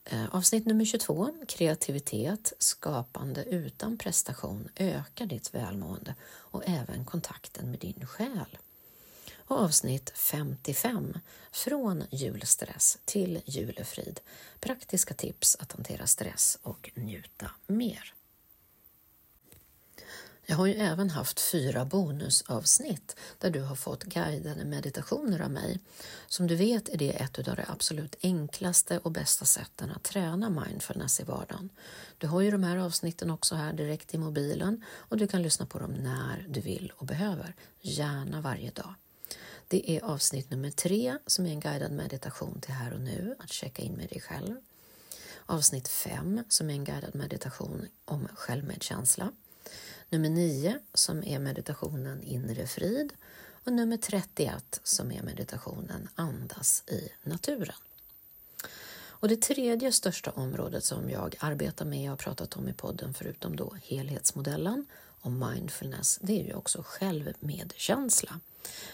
Eh, 0.05 0.35
avsnitt 0.35 0.67
nummer 0.67 0.85
22, 0.85 1.33
kreativitet, 1.49 2.53
skapande 2.59 3.45
utan 3.45 3.99
prestation 3.99 4.69
ökar 4.77 5.27
ditt 5.27 5.55
välmående 5.55 6.15
och 6.25 6.63
även 6.67 7.05
kontakten 7.05 7.71
med 7.71 7.81
din 7.81 8.07
själ. 8.07 8.59
Och 9.35 9.59
avsnitt 9.59 10.13
55, 10.15 11.19
från 11.53 12.05
julstress 12.11 12.99
till 13.05 13.41
julefrid, 13.45 14.21
praktiska 14.61 15.15
tips 15.15 15.57
att 15.61 15.73
hantera 15.73 16.07
stress 16.07 16.59
och 16.63 16.91
njuta 16.95 17.51
mer. 17.67 18.15
Jag 20.51 20.57
har 20.57 20.67
ju 20.67 20.75
även 20.75 21.11
haft 21.11 21.41
fyra 21.41 21.85
bonusavsnitt 21.85 23.17
där 23.39 23.51
du 23.51 23.61
har 23.61 23.75
fått 23.75 24.05
guidade 24.05 24.65
meditationer 24.65 25.41
av 25.41 25.51
mig. 25.51 25.79
Som 26.27 26.47
du 26.47 26.57
vet 26.57 26.89
är 26.89 26.97
det 26.97 27.11
ett 27.11 27.39
av 27.39 27.45
de 27.45 27.63
absolut 27.69 28.17
enklaste 28.23 28.99
och 28.99 29.11
bästa 29.11 29.45
sätten 29.45 29.91
att 29.91 30.03
träna 30.03 30.51
mindfulness 30.51 31.21
i 31.21 31.23
vardagen. 31.23 31.71
Du 32.19 32.27
har 32.27 32.41
ju 32.41 32.51
de 32.51 32.63
här 32.63 32.77
avsnitten 32.77 33.31
också 33.31 33.55
här 33.55 33.73
direkt 33.73 34.15
i 34.15 34.19
mobilen 34.19 34.85
och 34.91 35.17
du 35.17 35.27
kan 35.27 35.43
lyssna 35.43 35.67
på 35.67 35.79
dem 35.79 35.93
när 35.93 36.47
du 36.49 36.61
vill 36.61 36.93
och 36.97 37.07
behöver, 37.07 37.55
gärna 37.81 38.41
varje 38.41 38.71
dag. 38.71 38.95
Det 39.69 39.91
är 39.91 40.05
avsnitt 40.05 40.51
nummer 40.51 40.71
tre 40.71 41.19
som 41.27 41.47
är 41.47 41.51
en 41.51 41.61
guidad 41.61 41.93
meditation 41.93 42.61
till 42.61 42.75
här 42.75 42.93
och 42.93 43.01
nu, 43.01 43.37
att 43.39 43.53
checka 43.53 43.83
in 43.83 43.93
med 43.93 44.09
dig 44.09 44.21
själv. 44.21 44.57
Avsnitt 45.47 45.89
fem 45.89 46.45
som 46.49 46.71
är 46.71 46.75
en 46.75 46.85
guidad 46.85 47.15
meditation 47.15 47.87
om 48.05 48.29
självmedkänsla 48.35 49.33
nummer 50.11 50.29
9 50.29 50.79
som 50.95 51.25
är 51.25 51.39
meditationen 51.39 52.23
inre 52.23 52.67
frid 52.67 53.13
och 53.65 53.73
nummer 53.73 53.97
31 53.97 54.81
som 54.83 55.13
är 55.13 55.23
meditationen 55.23 56.09
andas 56.15 56.85
i 56.87 57.09
naturen. 57.23 57.75
Och 59.09 59.29
det 59.29 59.43
tredje 59.43 59.93
största 59.93 60.31
området 60.31 60.85
som 60.85 61.11
jag 61.11 61.37
arbetar 61.41 61.85
med 61.85 62.03
och 62.03 62.09
har 62.09 62.17
pratat 62.17 62.57
om 62.57 62.69
i 62.69 62.73
podden 62.73 63.15
förutom 63.15 63.57
då 63.57 63.75
helhetsmodellen 63.83 64.87
Och 65.23 65.33
mindfulness, 65.33 66.19
det 66.23 66.41
är 66.41 66.45
ju 66.45 66.55
också 66.55 66.83
självmedkänsla, 66.87 68.41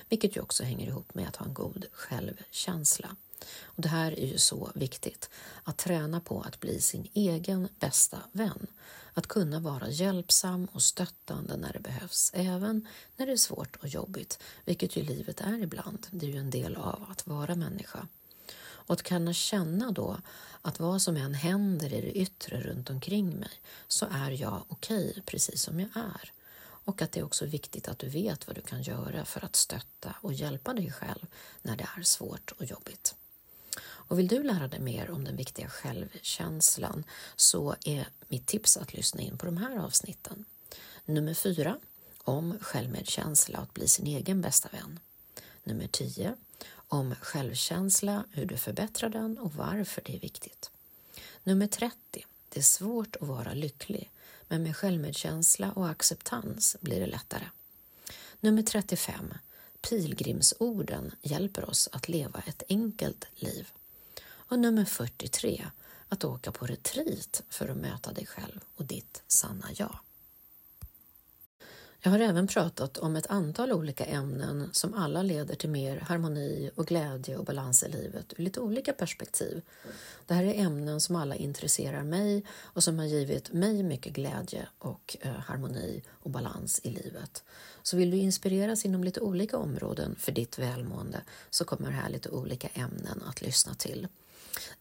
vilket 0.08 0.36
ju 0.36 0.40
också 0.40 0.64
hänger 0.64 0.86
ihop 0.86 1.14
med 1.14 1.28
att 1.28 1.36
ha 1.36 1.46
en 1.46 1.54
god 1.54 1.86
självkänsla. 1.92 3.16
Och 3.62 3.82
det 3.82 3.88
här 3.88 4.18
är 4.18 4.26
ju 4.26 4.38
så 4.38 4.70
viktigt, 4.74 5.30
att 5.64 5.76
träna 5.76 6.20
på 6.20 6.40
att 6.40 6.60
bli 6.60 6.80
sin 6.80 7.08
egen 7.14 7.68
bästa 7.78 8.18
vän. 8.32 8.66
Att 9.14 9.26
kunna 9.26 9.60
vara 9.60 9.88
hjälpsam 9.90 10.68
och 10.72 10.82
stöttande 10.82 11.56
när 11.56 11.72
det 11.72 11.80
behövs, 11.80 12.30
även 12.34 12.88
när 13.16 13.26
det 13.26 13.32
är 13.32 13.36
svårt 13.36 13.76
och 13.76 13.88
jobbigt, 13.88 14.38
vilket 14.64 14.96
ju 14.96 15.02
livet 15.02 15.40
är 15.40 15.62
ibland. 15.62 16.06
Det 16.10 16.26
är 16.26 16.30
ju 16.30 16.38
en 16.38 16.50
del 16.50 16.76
av 16.76 17.06
att 17.10 17.26
vara 17.26 17.54
människa. 17.54 18.08
Och 18.58 18.92
att 18.92 19.02
kunna 19.02 19.32
känna 19.32 19.90
då 19.90 20.16
att 20.62 20.80
vad 20.80 21.02
som 21.02 21.16
än 21.16 21.34
händer 21.34 21.94
i 21.94 22.00
det 22.00 22.18
yttre 22.18 22.60
runt 22.60 22.90
omkring 22.90 23.30
mig 23.30 23.60
så 23.88 24.06
är 24.10 24.30
jag 24.30 24.64
okej 24.68 25.10
okay, 25.10 25.22
precis 25.22 25.62
som 25.62 25.80
jag 25.80 25.90
är. 25.94 26.32
Och 26.58 27.02
att 27.02 27.12
det 27.12 27.20
är 27.20 27.24
också 27.24 27.46
viktigt 27.46 27.88
att 27.88 27.98
du 27.98 28.08
vet 28.08 28.46
vad 28.46 28.56
du 28.56 28.62
kan 28.62 28.82
göra 28.82 29.24
för 29.24 29.44
att 29.44 29.56
stötta 29.56 30.14
och 30.20 30.32
hjälpa 30.32 30.74
dig 30.74 30.92
själv 30.92 31.26
när 31.62 31.76
det 31.76 31.88
är 31.98 32.02
svårt 32.02 32.52
och 32.58 32.64
jobbigt. 32.64 33.14
Och 34.08 34.18
vill 34.18 34.28
du 34.28 34.42
lära 34.42 34.68
dig 34.68 34.80
mer 34.80 35.10
om 35.10 35.24
den 35.24 35.36
viktiga 35.36 35.68
självkänslan 35.68 37.04
så 37.36 37.74
är 37.84 38.08
mitt 38.28 38.46
tips 38.46 38.76
att 38.76 38.94
lyssna 38.94 39.20
in 39.20 39.38
på 39.38 39.46
de 39.46 39.56
här 39.56 39.78
avsnitten. 39.78 40.44
Nummer 41.04 41.34
4 41.34 41.78
om 42.18 42.58
självmedkänsla 42.60 43.58
och 43.58 43.64
att 43.64 43.74
bli 43.74 43.88
sin 43.88 44.06
egen 44.06 44.40
bästa 44.40 44.68
vän. 44.72 45.00
Nummer 45.64 45.86
10 45.86 46.36
om 46.88 47.14
självkänsla, 47.20 48.24
hur 48.30 48.46
du 48.46 48.56
förbättrar 48.56 49.08
den 49.08 49.38
och 49.38 49.54
varför 49.54 50.02
det 50.04 50.16
är 50.16 50.20
viktigt. 50.20 50.70
Nummer 51.42 51.66
30. 51.66 52.26
Det 52.48 52.60
är 52.60 52.64
svårt 52.64 53.16
att 53.16 53.28
vara 53.28 53.54
lycklig, 53.54 54.10
men 54.48 54.62
med 54.62 54.76
självmedkänsla 54.76 55.72
och 55.72 55.88
acceptans 55.88 56.76
blir 56.80 57.00
det 57.00 57.06
lättare. 57.06 57.44
Nummer 58.40 58.62
35. 58.62 59.34
Pilgrimsorden 59.80 61.14
hjälper 61.22 61.70
oss 61.70 61.88
att 61.92 62.08
leva 62.08 62.42
ett 62.46 62.62
enkelt 62.68 63.26
liv. 63.34 63.68
Och 64.48 64.58
nummer 64.58 64.84
43. 64.84 65.64
Att 66.08 66.24
åka 66.24 66.52
på 66.52 66.66
retreat 66.66 67.42
för 67.48 67.68
att 67.68 67.76
möta 67.76 68.12
dig 68.12 68.26
själv 68.26 68.60
och 68.76 68.84
ditt 68.84 69.22
sanna 69.26 69.66
jag. 69.74 69.98
Jag 72.00 72.10
har 72.10 72.18
även 72.18 72.46
pratat 72.46 72.98
om 72.98 73.16
ett 73.16 73.26
antal 73.26 73.72
olika 73.72 74.04
ämnen 74.04 74.68
som 74.72 74.94
alla 74.94 75.22
leder 75.22 75.54
till 75.54 75.70
mer 75.70 75.96
harmoni 76.00 76.70
och 76.74 76.86
glädje 76.86 77.36
och 77.36 77.44
balans 77.44 77.82
i 77.82 77.88
livet 77.88 78.32
ur 78.36 78.42
lite 78.42 78.60
olika 78.60 78.92
perspektiv. 78.92 79.62
Det 80.26 80.34
här 80.34 80.44
är 80.44 80.54
ämnen 80.54 81.00
som 81.00 81.16
alla 81.16 81.34
intresserar 81.34 82.02
mig 82.02 82.44
och 82.50 82.84
som 82.84 82.98
har 82.98 83.06
givit 83.06 83.52
mig 83.52 83.82
mycket 83.82 84.12
glädje 84.12 84.68
och 84.78 85.16
eh, 85.20 85.32
harmoni 85.32 86.02
och 86.10 86.30
balans 86.30 86.80
i 86.84 86.90
livet. 86.90 87.44
Så 87.82 87.96
vill 87.96 88.10
du 88.10 88.16
inspireras 88.16 88.84
inom 88.84 89.04
lite 89.04 89.20
olika 89.20 89.58
områden 89.58 90.16
för 90.18 90.32
ditt 90.32 90.58
välmående 90.58 91.20
så 91.50 91.64
kommer 91.64 91.90
här 91.90 92.10
lite 92.10 92.28
olika 92.28 92.68
ämnen 92.68 93.22
att 93.26 93.42
lyssna 93.42 93.74
till. 93.74 94.08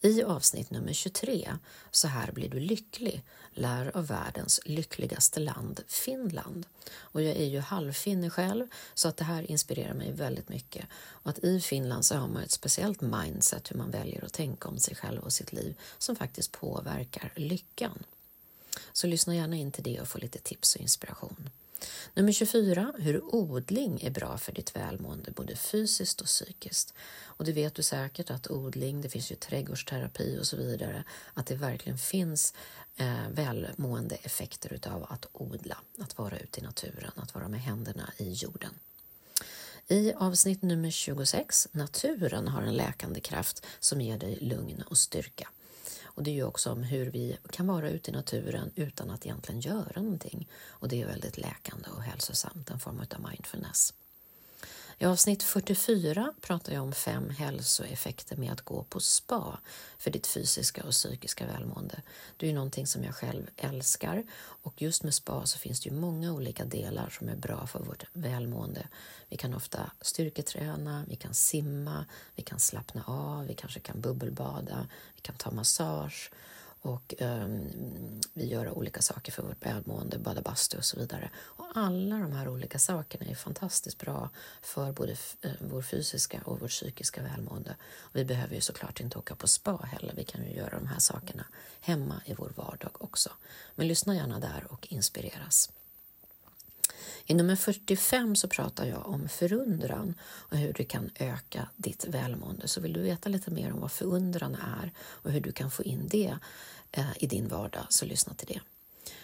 I 0.02 0.24
avsnitt 0.24 0.72
nummer 0.72 0.94
23, 0.94 1.58
Så 1.92 2.08
här 2.08 2.32
blir 2.32 2.50
du 2.50 2.60
lycklig, 2.60 3.24
lär 3.54 3.98
av 3.98 4.08
världens 4.08 4.60
lyckligaste 4.66 5.40
land, 5.40 5.84
Finland. 5.88 6.66
Och 6.98 7.22
jag 7.22 7.36
är 7.36 7.46
ju 7.46 7.60
halvfinne 7.60 8.30
själv, 8.30 8.68
så 8.94 9.08
att 9.08 9.18
det 9.18 9.24
här 9.24 9.52
inspirerar 9.52 9.94
mig 9.94 10.12
väldigt 10.12 10.50
mycket. 10.50 10.86
Och 10.94 11.30
att 11.30 11.40
i 11.40 11.62
Finland 11.62 12.06
så 12.06 12.16
har 12.16 12.28
man 12.28 12.44
ett 12.44 12.52
speciellt 12.52 13.02
mindset 13.02 13.72
hur 13.72 13.78
man 13.78 13.92
väljer 13.92 14.26
att 14.26 14.34
tänka 14.34 14.70
om 14.70 14.80
sig 14.80 14.96
själv 14.96 15.22
och 15.22 15.34
sitt 15.34 15.54
liv 15.54 15.76
som 15.98 16.16
faktiskt 16.16 16.52
påverkar 16.52 17.34
lyckan. 17.36 18.04
Så 18.94 19.08
lyssna 19.08 19.36
gärna 19.36 19.56
in 19.56 19.72
till 19.72 19.84
det 19.84 20.02
och 20.02 20.08
få 20.08 20.18
lite 20.18 20.40
tips 20.40 20.76
och 20.76 20.82
inspiration. 20.82 21.50
Nummer 22.14 22.32
24, 22.32 22.94
hur 22.98 23.36
odling 23.36 24.00
är 24.02 24.10
bra 24.10 24.38
för 24.38 24.52
ditt 24.52 24.76
välmående 24.76 25.32
både 25.32 25.56
fysiskt 25.56 26.22
och 26.22 26.28
psykiskt. 26.28 26.94
Och 27.24 27.46
det 27.46 27.52
vet 27.52 27.76
du 27.76 27.84
säkert 27.84 28.32
att 28.32 28.52
odling, 28.52 29.02
det 29.02 29.10
finns 29.10 29.32
ju 29.32 29.36
trädgårdsterapi 29.36 30.38
och 30.40 30.48
så 30.48 30.58
vidare, 30.58 31.04
att 31.34 31.46
det 31.46 31.56
verkligen 31.56 31.98
finns 31.98 32.54
eh, 32.98 33.30
välmående 33.32 34.16
effekter 34.16 34.74
utav 34.74 35.06
att 35.10 35.26
odla, 35.32 35.78
att 36.00 36.18
vara 36.18 36.40
ute 36.40 36.60
i 36.60 36.64
naturen, 36.64 37.12
att 37.16 37.36
vara 37.36 37.48
med 37.48 37.62
händerna 37.62 38.14
i 38.18 38.32
jorden. 38.32 38.72
I 39.88 40.14
avsnitt 40.14 40.62
nummer 40.62 40.92
26, 40.92 41.68
Naturen 41.72 42.48
har 42.48 42.62
en 42.62 42.76
läkande 42.76 43.20
kraft 43.20 43.66
som 43.80 44.02
ger 44.02 44.18
dig 44.18 44.38
lugn 44.42 44.84
och 44.88 44.98
styrka. 44.98 45.50
Och 46.16 46.24
det 46.24 46.32
är 46.32 46.36
ju 46.36 46.44
också 46.44 46.72
om 46.72 46.84
hur 46.84 47.12
vi 47.12 47.38
kan 47.52 47.68
vara 47.68 47.90
ute 47.90 48.12
i 48.12 48.14
naturen 48.14 48.72
utan 48.76 49.10
att 49.10 49.26
egentligen 49.26 49.62
göra 49.62 50.02
någonting. 50.02 50.50
Och 50.68 50.88
det 50.88 51.02
är 51.02 51.08
väldigt 51.08 51.38
läkande 51.38 51.90
och 51.90 52.02
hälsosamt, 52.02 52.70
en 52.70 52.80
form 52.80 53.00
av 53.00 53.30
mindfulness. 53.30 53.94
I 54.98 55.06
avsnitt 55.06 55.44
44 55.44 56.34
pratar 56.42 56.74
jag 56.74 56.84
om 56.84 56.94
fem 56.94 57.30
hälsoeffekter 57.30 58.38
med 58.38 58.52
att 58.52 58.62
gå 58.62 58.84
på 58.84 59.00
spa 59.00 59.60
för 59.98 60.12
ditt 60.12 60.28
fysiska 60.28 60.84
och 60.84 60.92
psykiska 60.92 61.46
välmående. 61.46 62.02
Det 62.38 62.46
är 62.46 62.48
ju 62.48 62.56
någonting 62.56 62.88
som 62.88 63.04
jag 63.04 63.16
själv 63.16 63.50
älskar 63.58 64.24
och 64.38 64.82
just 64.82 65.04
med 65.04 65.14
spa 65.14 65.46
så 65.46 65.58
finns 65.58 65.82
det 65.82 65.90
ju 65.90 65.96
många 65.96 66.34
olika 66.34 66.66
delar 66.66 67.10
som 67.10 67.30
är 67.30 67.36
bra 67.36 67.68
för 67.68 67.80
vårt 67.80 68.04
välmående. 68.14 68.88
Vi 69.30 69.38
kan 69.38 69.54
ofta 69.54 69.92
styrketräna, 70.02 71.06
vi 71.10 71.16
kan 71.16 71.34
simma, 71.34 72.06
vi 72.36 72.44
kan 72.44 72.60
slappna 72.60 73.04
av, 73.08 73.48
vi 73.48 73.54
kanske 73.54 73.80
kan 73.80 74.02
bubbelbada, 74.02 74.88
vi 75.16 75.22
kan 75.22 75.36
ta 75.36 75.52
massage 75.52 76.32
och 76.86 77.14
um, 77.20 78.22
vi 78.34 78.46
gör 78.46 78.70
olika 78.70 79.02
saker 79.02 79.32
för 79.32 79.44
vårt 79.44 79.66
välmående, 79.66 80.20
bada 80.20 80.42
bastu 80.42 80.78
och 80.78 80.86
så 80.86 81.00
vidare. 81.00 81.30
Och 81.36 81.66
alla 81.76 82.20
de 82.20 82.32
här 82.32 82.48
olika 82.48 82.80
sakerna 82.80 83.26
är 83.26 83.36
fantastiskt 83.36 83.98
bra 83.98 84.30
för 84.62 84.92
både 84.92 85.12
uh, 85.12 85.52
vår 85.60 85.82
fysiska 85.82 86.42
och 86.46 86.60
vårt 86.60 86.70
psykiska 86.70 87.22
välmående. 87.22 87.76
Och 87.98 88.16
vi 88.16 88.26
behöver 88.26 88.56
ju 88.56 88.62
såklart 88.62 89.00
inte 89.00 89.18
åka 89.18 89.36
på 89.36 89.48
spa 89.48 89.78
heller, 89.92 90.14
vi 90.16 90.24
kan 90.24 90.44
ju 90.44 90.54
göra 90.54 90.80
de 90.80 90.88
här 90.88 91.00
sakerna 91.00 91.46
hemma 91.80 92.22
i 92.26 92.34
vår 92.34 92.52
vardag 92.56 92.92
också. 92.94 93.30
Men 93.76 93.88
lyssna 93.88 94.16
gärna 94.16 94.40
där 94.40 94.68
och 94.70 94.88
inspireras. 94.90 95.70
I 97.26 97.34
nummer 97.34 97.56
45 97.56 98.36
så 98.36 98.48
pratar 98.48 98.86
jag 98.86 99.08
om 99.08 99.30
förundran 99.30 100.16
och 100.22 100.58
hur 100.58 100.74
du 100.74 100.86
kan 100.86 101.10
öka 101.16 101.70
ditt 101.76 102.06
välmående. 102.08 102.68
Så 102.68 102.82
vill 102.82 102.94
du 102.94 103.02
veta 103.02 103.30
lite 103.30 103.52
mer 103.52 103.74
om 103.74 103.80
vad 103.80 103.92
förundran 103.92 104.56
är 104.56 104.92
och 104.98 105.32
hur 105.32 105.42
du 105.42 105.52
kan 105.52 105.72
få 105.72 105.84
in 105.84 106.08
det 106.08 106.38
Eh, 106.98 107.12
i 107.20 107.28
din 107.28 107.48
vardag, 107.48 107.86
så 107.90 108.06
lyssna 108.06 108.34
till 108.34 108.48
det. 108.48 108.62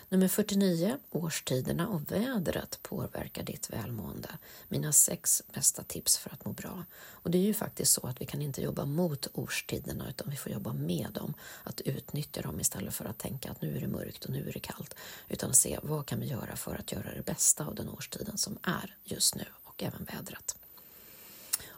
Nummer 0.09 0.27
49. 0.27 0.97
Årstiderna 1.11 1.87
och 1.87 2.11
vädret 2.11 2.79
påverkar 2.81 3.43
ditt 3.43 3.69
välmående. 3.69 4.29
Mina 4.67 4.91
sex 4.91 5.43
bästa 5.53 5.83
tips 5.83 6.17
för 6.17 6.29
att 6.33 6.45
må 6.45 6.53
bra. 6.53 6.85
Och 7.09 7.31
det 7.31 7.37
är 7.37 7.41
ju 7.41 7.53
faktiskt 7.53 7.93
så 7.93 8.07
att 8.07 8.21
vi 8.21 8.25
kan 8.25 8.41
inte 8.41 8.61
jobba 8.61 8.85
mot 8.85 9.27
årstiderna 9.33 10.09
utan 10.09 10.29
vi 10.29 10.37
får 10.37 10.51
jobba 10.51 10.73
med 10.73 11.07
dem. 11.13 11.33
Att 11.63 11.81
utnyttja 11.81 12.41
dem 12.41 12.59
istället 12.59 12.93
för 12.93 13.05
att 13.05 13.17
tänka 13.17 13.51
att 13.51 13.61
nu 13.61 13.77
är 13.77 13.81
det 13.81 13.87
mörkt 13.87 14.25
och 14.25 14.31
nu 14.31 14.49
är 14.49 14.53
det 14.53 14.59
kallt. 14.59 14.95
Utan 15.29 15.53
se 15.53 15.79
vad 15.83 16.05
kan 16.05 16.19
vi 16.19 16.27
göra 16.27 16.55
för 16.55 16.75
att 16.75 16.91
göra 16.91 17.15
det 17.15 17.25
bästa 17.25 17.65
av 17.65 17.75
den 17.75 17.89
årstiden 17.89 18.37
som 18.37 18.57
är 18.63 18.97
just 19.03 19.35
nu 19.35 19.45
och 19.63 19.83
även 19.83 20.03
vädret. 20.03 20.55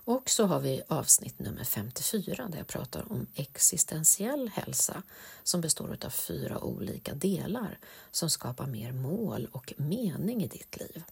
Och 0.05 0.29
så 0.29 0.45
har 0.45 0.59
vi 0.59 0.81
avsnitt 0.87 1.39
nummer 1.39 1.63
54 1.63 2.47
där 2.51 2.57
jag 2.57 2.67
pratar 2.67 3.11
om 3.11 3.27
existentiell 3.35 4.49
hälsa 4.53 5.03
som 5.43 5.61
består 5.61 5.97
av 6.05 6.09
fyra 6.09 6.59
olika 6.63 7.13
delar 7.13 7.79
som 8.11 8.29
skapar 8.29 8.67
mer 8.67 8.91
mål 8.91 9.47
och 9.51 9.73
mening 9.77 10.43
i 10.43 10.47
ditt 10.47 10.77
liv. 10.79 11.03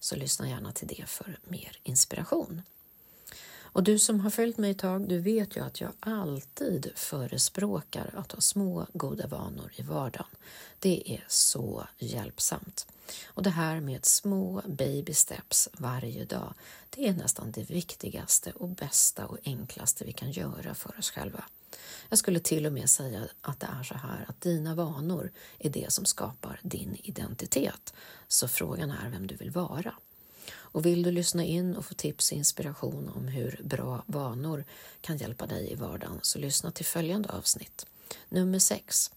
Så 0.00 0.16
lyssna 0.16 0.48
gärna 0.48 0.72
till 0.72 0.88
det 0.88 1.04
för 1.06 1.38
mer 1.44 1.78
inspiration. 1.82 2.62
Och 3.74 3.82
du 3.82 3.98
som 3.98 4.20
har 4.20 4.30
följt 4.30 4.58
mig 4.58 4.70
ett 4.70 4.78
tag, 4.78 5.08
du 5.08 5.18
vet 5.18 5.56
ju 5.56 5.64
att 5.64 5.80
jag 5.80 5.92
alltid 6.00 6.92
förespråkar 6.94 8.10
att 8.16 8.32
ha 8.32 8.40
små 8.40 8.86
goda 8.92 9.26
vanor 9.26 9.72
i 9.76 9.82
vardagen. 9.82 10.26
Det 10.78 11.12
är 11.12 11.24
så 11.28 11.86
hjälpsamt. 11.98 12.86
Och 13.26 13.42
det 13.42 13.50
här 13.50 13.80
med 13.80 14.04
små 14.04 14.62
baby 14.66 15.14
steps 15.14 15.68
varje 15.72 16.24
dag, 16.24 16.54
det 16.90 17.08
är 17.08 17.12
nästan 17.12 17.52
det 17.52 17.70
viktigaste 17.70 18.52
och 18.52 18.68
bästa 18.68 19.26
och 19.26 19.38
enklaste 19.44 20.04
vi 20.04 20.12
kan 20.12 20.30
göra 20.30 20.74
för 20.74 20.98
oss 20.98 21.10
själva. 21.10 21.44
Jag 22.08 22.18
skulle 22.18 22.40
till 22.40 22.66
och 22.66 22.72
med 22.72 22.90
säga 22.90 23.28
att 23.40 23.60
det 23.60 23.68
är 23.80 23.82
så 23.82 23.94
här 23.94 24.24
att 24.28 24.40
dina 24.40 24.74
vanor 24.74 25.32
är 25.58 25.70
det 25.70 25.92
som 25.92 26.04
skapar 26.04 26.60
din 26.62 26.96
identitet. 27.02 27.94
Så 28.28 28.48
frågan 28.48 28.90
är 28.90 29.10
vem 29.10 29.26
du 29.26 29.36
vill 29.36 29.50
vara. 29.50 29.94
Och 30.52 30.86
vill 30.86 31.02
du 31.02 31.10
lyssna 31.10 31.44
in 31.44 31.76
och 31.76 31.84
få 31.84 31.94
tips 31.94 32.30
och 32.32 32.36
inspiration 32.38 33.10
om 33.14 33.28
hur 33.28 33.60
bra 33.64 34.04
vanor 34.06 34.64
kan 35.00 35.16
hjälpa 35.16 35.46
dig 35.46 35.72
i 35.72 35.74
vardagen 35.74 36.18
så 36.22 36.38
lyssna 36.38 36.70
till 36.70 36.86
följande 36.86 37.28
avsnitt. 37.28 37.86
Nummer 38.28 38.58
6. 38.58 39.10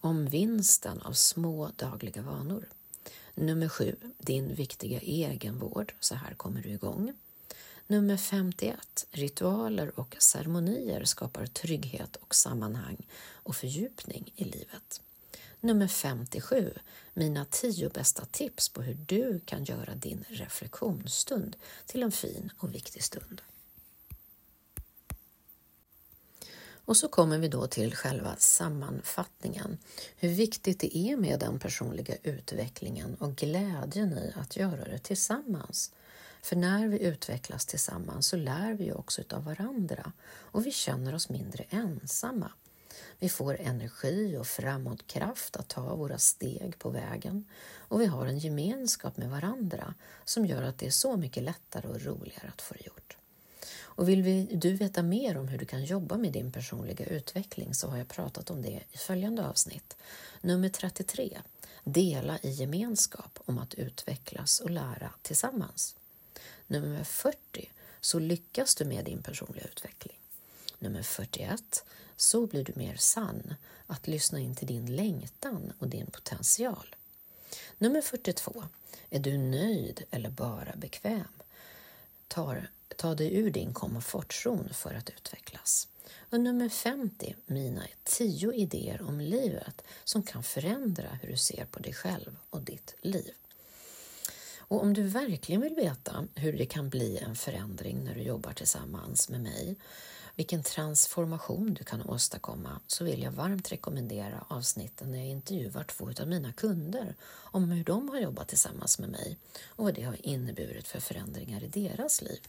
Om 0.00 0.26
vinsten 0.26 1.02
av 1.02 1.12
små 1.12 1.70
dagliga 1.76 2.22
vanor. 2.22 2.68
Nummer 3.34 3.68
7. 3.68 3.96
Din 4.18 4.54
viktiga 4.54 5.00
egenvård. 5.00 5.94
Så 6.00 6.14
här 6.14 6.34
kommer 6.34 6.62
du 6.62 6.68
igång. 6.68 7.14
Nummer 7.86 8.16
51. 8.16 9.06
Ritualer 9.10 10.00
och 10.00 10.16
ceremonier 10.18 11.04
skapar 11.04 11.46
trygghet 11.46 12.16
och 12.16 12.34
sammanhang 12.34 13.06
och 13.32 13.56
fördjupning 13.56 14.32
i 14.36 14.44
livet. 14.44 15.00
Nummer 15.60 15.88
57. 15.88 16.70
Mina 17.14 17.44
tio 17.44 17.88
bästa 17.88 18.24
tips 18.24 18.68
på 18.68 18.82
hur 18.82 18.94
du 18.94 19.40
kan 19.44 19.64
göra 19.64 19.94
din 19.94 20.24
reflektionsstund 20.28 21.56
till 21.86 22.02
en 22.02 22.12
fin 22.12 22.50
och 22.58 22.74
viktig 22.74 23.02
stund. 23.02 23.42
Och 26.84 26.96
så 26.96 27.08
kommer 27.08 27.38
vi 27.38 27.48
då 27.48 27.66
till 27.66 27.94
själva 27.94 28.36
sammanfattningen. 28.36 29.78
Hur 30.16 30.28
viktigt 30.28 30.80
det 30.80 30.96
är 30.96 31.16
med 31.16 31.40
den 31.40 31.58
personliga 31.58 32.14
utvecklingen 32.22 33.14
och 33.14 33.36
glädjen 33.36 34.12
i 34.12 34.32
att 34.36 34.56
göra 34.56 34.84
det 34.84 34.98
tillsammans. 34.98 35.92
För 36.42 36.56
när 36.56 36.88
vi 36.88 37.02
utvecklas 37.02 37.66
tillsammans 37.66 38.26
så 38.26 38.36
lär 38.36 38.72
vi 38.72 38.92
också 38.92 39.22
av 39.30 39.44
varandra 39.44 40.12
och 40.26 40.66
vi 40.66 40.70
känner 40.70 41.14
oss 41.14 41.28
mindre 41.28 41.64
ensamma. 41.70 42.50
Vi 43.18 43.28
får 43.28 43.60
energi 43.60 44.36
och 44.36 44.46
framåtkraft 44.46 45.56
att 45.56 45.68
ta 45.68 45.94
våra 45.96 46.18
steg 46.18 46.78
på 46.78 46.90
vägen 46.90 47.44
och 47.76 48.00
vi 48.00 48.06
har 48.06 48.26
en 48.26 48.38
gemenskap 48.38 49.16
med 49.16 49.30
varandra 49.30 49.94
som 50.24 50.46
gör 50.46 50.62
att 50.62 50.78
det 50.78 50.86
är 50.86 50.90
så 50.90 51.16
mycket 51.16 51.42
lättare 51.42 51.88
och 51.88 52.02
roligare 52.02 52.48
att 52.48 52.62
få 52.62 52.74
det 52.74 52.86
gjort. 52.86 53.16
Och 53.96 54.08
vill 54.08 54.22
vi, 54.22 54.48
du 54.52 54.72
veta 54.72 55.02
mer 55.02 55.36
om 55.36 55.48
hur 55.48 55.58
du 55.58 55.66
kan 55.66 55.84
jobba 55.84 56.16
med 56.16 56.32
din 56.32 56.52
personliga 56.52 57.04
utveckling 57.04 57.74
så 57.74 57.88
har 57.88 57.96
jag 57.96 58.08
pratat 58.08 58.50
om 58.50 58.62
det 58.62 58.80
i 58.92 58.96
följande 58.96 59.48
avsnitt. 59.48 59.96
Nummer 60.40 60.68
33. 60.68 61.38
Dela 61.84 62.38
i 62.42 62.50
gemenskap 62.50 63.38
om 63.44 63.58
att 63.58 63.74
utvecklas 63.74 64.60
och 64.60 64.70
lära 64.70 65.10
tillsammans. 65.22 65.96
Nummer 66.66 67.04
40. 67.04 67.70
Så 68.00 68.18
lyckas 68.18 68.74
du 68.74 68.84
med 68.84 69.04
din 69.04 69.22
personliga 69.22 69.64
utveckling. 69.64 70.18
Nummer 70.78 71.02
41. 71.02 71.84
Så 72.16 72.46
blir 72.46 72.64
du 72.64 72.72
mer 72.76 72.96
sann, 72.96 73.54
att 73.86 74.08
lyssna 74.08 74.40
in 74.40 74.54
till 74.54 74.66
din 74.66 74.96
längtan 74.96 75.72
och 75.78 75.88
din 75.88 76.06
potential. 76.06 76.96
Nummer 77.78 78.00
42. 78.00 78.64
Är 79.10 79.18
du 79.18 79.38
nöjd 79.38 80.04
eller 80.10 80.30
bara 80.30 80.76
bekväm? 80.76 81.28
Tar 82.28 82.68
ta 82.96 83.14
dig 83.14 83.34
ur 83.34 83.50
din 83.50 83.72
komfortzon 83.72 84.68
för 84.72 84.94
att 84.94 85.10
utvecklas. 85.10 85.88
Och 86.30 86.40
nummer 86.40 86.68
50, 86.68 87.34
mina 87.46 87.82
10 88.04 88.52
idéer 88.52 89.02
om 89.02 89.20
livet 89.20 89.82
som 90.04 90.22
kan 90.22 90.42
förändra 90.42 91.08
hur 91.22 91.28
du 91.28 91.36
ser 91.36 91.64
på 91.64 91.78
dig 91.78 91.92
själv 91.92 92.36
och 92.50 92.60
ditt 92.60 92.94
liv. 93.00 93.32
Och 94.58 94.82
om 94.82 94.94
du 94.94 95.02
verkligen 95.02 95.60
vill 95.60 95.74
veta 95.74 96.26
hur 96.34 96.52
det 96.52 96.66
kan 96.66 96.88
bli 96.88 97.18
en 97.18 97.36
förändring 97.36 98.04
när 98.04 98.14
du 98.14 98.22
jobbar 98.22 98.52
tillsammans 98.52 99.28
med 99.28 99.40
mig, 99.40 99.76
vilken 100.36 100.62
transformation 100.62 101.74
du 101.74 101.84
kan 101.84 102.02
åstadkomma, 102.02 102.80
så 102.86 103.04
vill 103.04 103.22
jag 103.22 103.32
varmt 103.32 103.72
rekommendera 103.72 104.44
avsnitten 104.48 105.10
när 105.10 105.18
jag 105.18 105.26
intervjuar 105.26 105.84
två 105.84 106.10
av 106.20 106.28
mina 106.28 106.52
kunder 106.52 107.14
om 107.26 107.70
hur 107.70 107.84
de 107.84 108.08
har 108.08 108.18
jobbat 108.18 108.48
tillsammans 108.48 108.98
med 108.98 109.08
mig 109.08 109.36
och 109.66 109.84
vad 109.84 109.94
det 109.94 110.02
har 110.02 110.26
inneburit 110.26 110.88
för 110.88 111.00
förändringar 111.00 111.64
i 111.64 111.68
deras 111.68 112.22
liv. 112.22 112.40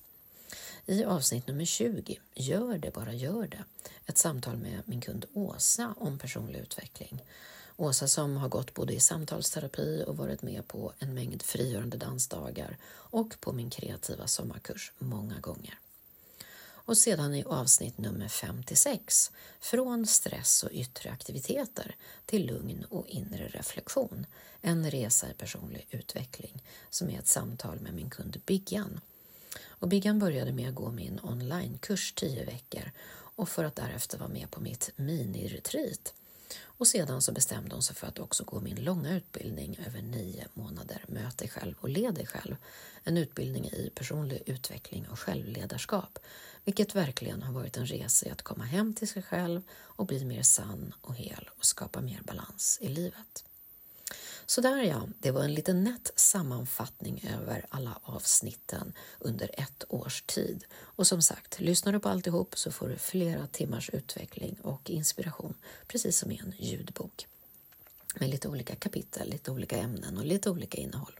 I 0.88 1.04
avsnitt 1.04 1.48
nummer 1.48 1.65
20, 1.65 2.19
Gör 2.34 2.78
det, 2.78 2.93
bara 2.93 3.13
gör 3.13 3.48
det, 3.48 3.63
ett 4.06 4.17
samtal 4.17 4.58
med 4.58 4.82
min 4.86 5.02
kund 5.02 5.26
Åsa 5.34 5.93
om 5.98 6.19
personlig 6.19 6.60
utveckling. 6.60 7.24
Åsa 7.78 8.08
som 8.08 8.38
har 8.38 8.50
gått 8.50 8.74
både 8.74 8.93
i 8.93 9.00
samtalsterapi 9.00 10.04
och 10.08 10.17
varit 10.17 10.41
med 10.41 10.67
på 10.67 10.93
en 11.00 11.13
mängd 11.13 11.41
frigörande 11.41 11.98
dansdagar 11.98 12.78
och 12.88 13.36
på 13.39 13.54
min 13.54 13.69
kreativa 13.69 14.28
sommarkurs 14.28 14.91
många 14.98 15.39
gånger. 15.39 15.80
Och 16.67 16.98
sedan 16.98 17.36
i 17.36 17.43
avsnitt 17.43 17.98
nummer 17.98 18.28
56, 18.28 19.32
Från 19.60 20.08
stress 20.08 20.63
och 20.63 20.71
yttre 20.71 21.12
aktiviteter 21.12 21.95
till 22.26 22.45
lugn 22.45 22.86
och 22.89 23.08
inre 23.08 23.48
reflektion, 23.48 24.26
en 24.62 24.91
resa 24.91 25.30
i 25.30 25.34
personlig 25.34 25.88
utveckling, 25.89 26.63
som 26.89 27.10
är 27.10 27.19
ett 27.19 27.28
samtal 27.28 27.80
med 27.80 27.93
min 27.93 28.10
kund 28.10 28.41
Biggan 28.45 29.00
och 29.63 29.87
Biggan 29.87 30.19
började 30.19 30.53
med 30.53 30.69
att 30.69 30.75
gå 30.75 30.91
min 30.91 31.19
onlinekurs 31.23 32.13
10 32.13 32.45
veckor 32.45 32.91
och 33.35 33.49
för 33.49 33.63
att 33.63 33.75
därefter 33.75 34.17
vara 34.17 34.29
med 34.29 34.51
på 34.51 34.61
mitt 34.61 34.91
mini-retreat. 34.95 36.13
Och 36.63 36.87
sedan 36.87 37.21
så 37.21 37.31
bestämde 37.31 37.75
hon 37.75 37.83
sig 37.83 37.95
för 37.95 38.07
att 38.07 38.19
också 38.19 38.43
gå 38.43 38.59
min 38.59 38.83
långa 38.83 39.15
utbildning 39.15 39.79
över 39.87 40.01
nio 40.01 40.47
månader, 40.53 41.05
Möt 41.07 41.37
dig 41.37 41.49
själv 41.49 41.75
och 41.79 41.89
led 41.89 42.13
dig 42.13 42.25
själv. 42.25 42.55
En 43.03 43.17
utbildning 43.17 43.65
i 43.65 43.91
personlig 43.95 44.43
utveckling 44.45 45.07
och 45.07 45.19
självledarskap, 45.19 46.19
vilket 46.63 46.95
verkligen 46.95 47.43
har 47.43 47.53
varit 47.53 47.77
en 47.77 47.85
resa 47.85 48.25
i 48.25 48.29
att 48.29 48.41
komma 48.41 48.63
hem 48.63 48.93
till 48.93 49.07
sig 49.07 49.23
själv 49.23 49.61
och 49.71 50.05
bli 50.05 50.25
mer 50.25 50.43
sann 50.43 50.93
och 51.01 51.15
hel 51.15 51.49
och 51.57 51.65
skapa 51.65 52.01
mer 52.01 52.21
balans 52.23 52.77
i 52.81 52.87
livet. 52.87 53.45
Så 54.45 54.62
där 54.62 54.84
ja, 54.84 55.08
det 55.19 55.31
var 55.31 55.43
en 55.43 55.53
liten 55.53 55.84
nätt 55.84 56.12
sammanfattning 56.15 57.29
över 57.39 57.65
alla 57.69 57.99
avsnitten 58.03 58.93
under 59.19 59.51
ett 59.58 59.84
års 59.89 60.21
tid. 60.21 60.65
Och 60.73 61.08
som 61.08 61.21
sagt, 61.21 61.60
lyssnar 61.60 61.93
du 61.93 61.99
på 61.99 62.10
alltihop 62.10 62.58
så 62.58 62.71
får 62.71 62.89
du 62.89 62.97
flera 62.97 63.47
timmars 63.47 63.89
utveckling 63.89 64.58
och 64.62 64.89
inspiration, 64.89 65.53
precis 65.88 66.17
som 66.17 66.31
i 66.31 66.38
en 66.38 66.53
ljudbok. 66.58 67.27
Med 68.15 68.29
lite 68.29 68.47
olika 68.47 68.75
kapitel, 68.75 69.29
lite 69.29 69.51
olika 69.51 69.77
ämnen 69.77 70.17
och 70.17 70.25
lite 70.25 70.49
olika 70.49 70.77
innehåll. 70.77 71.19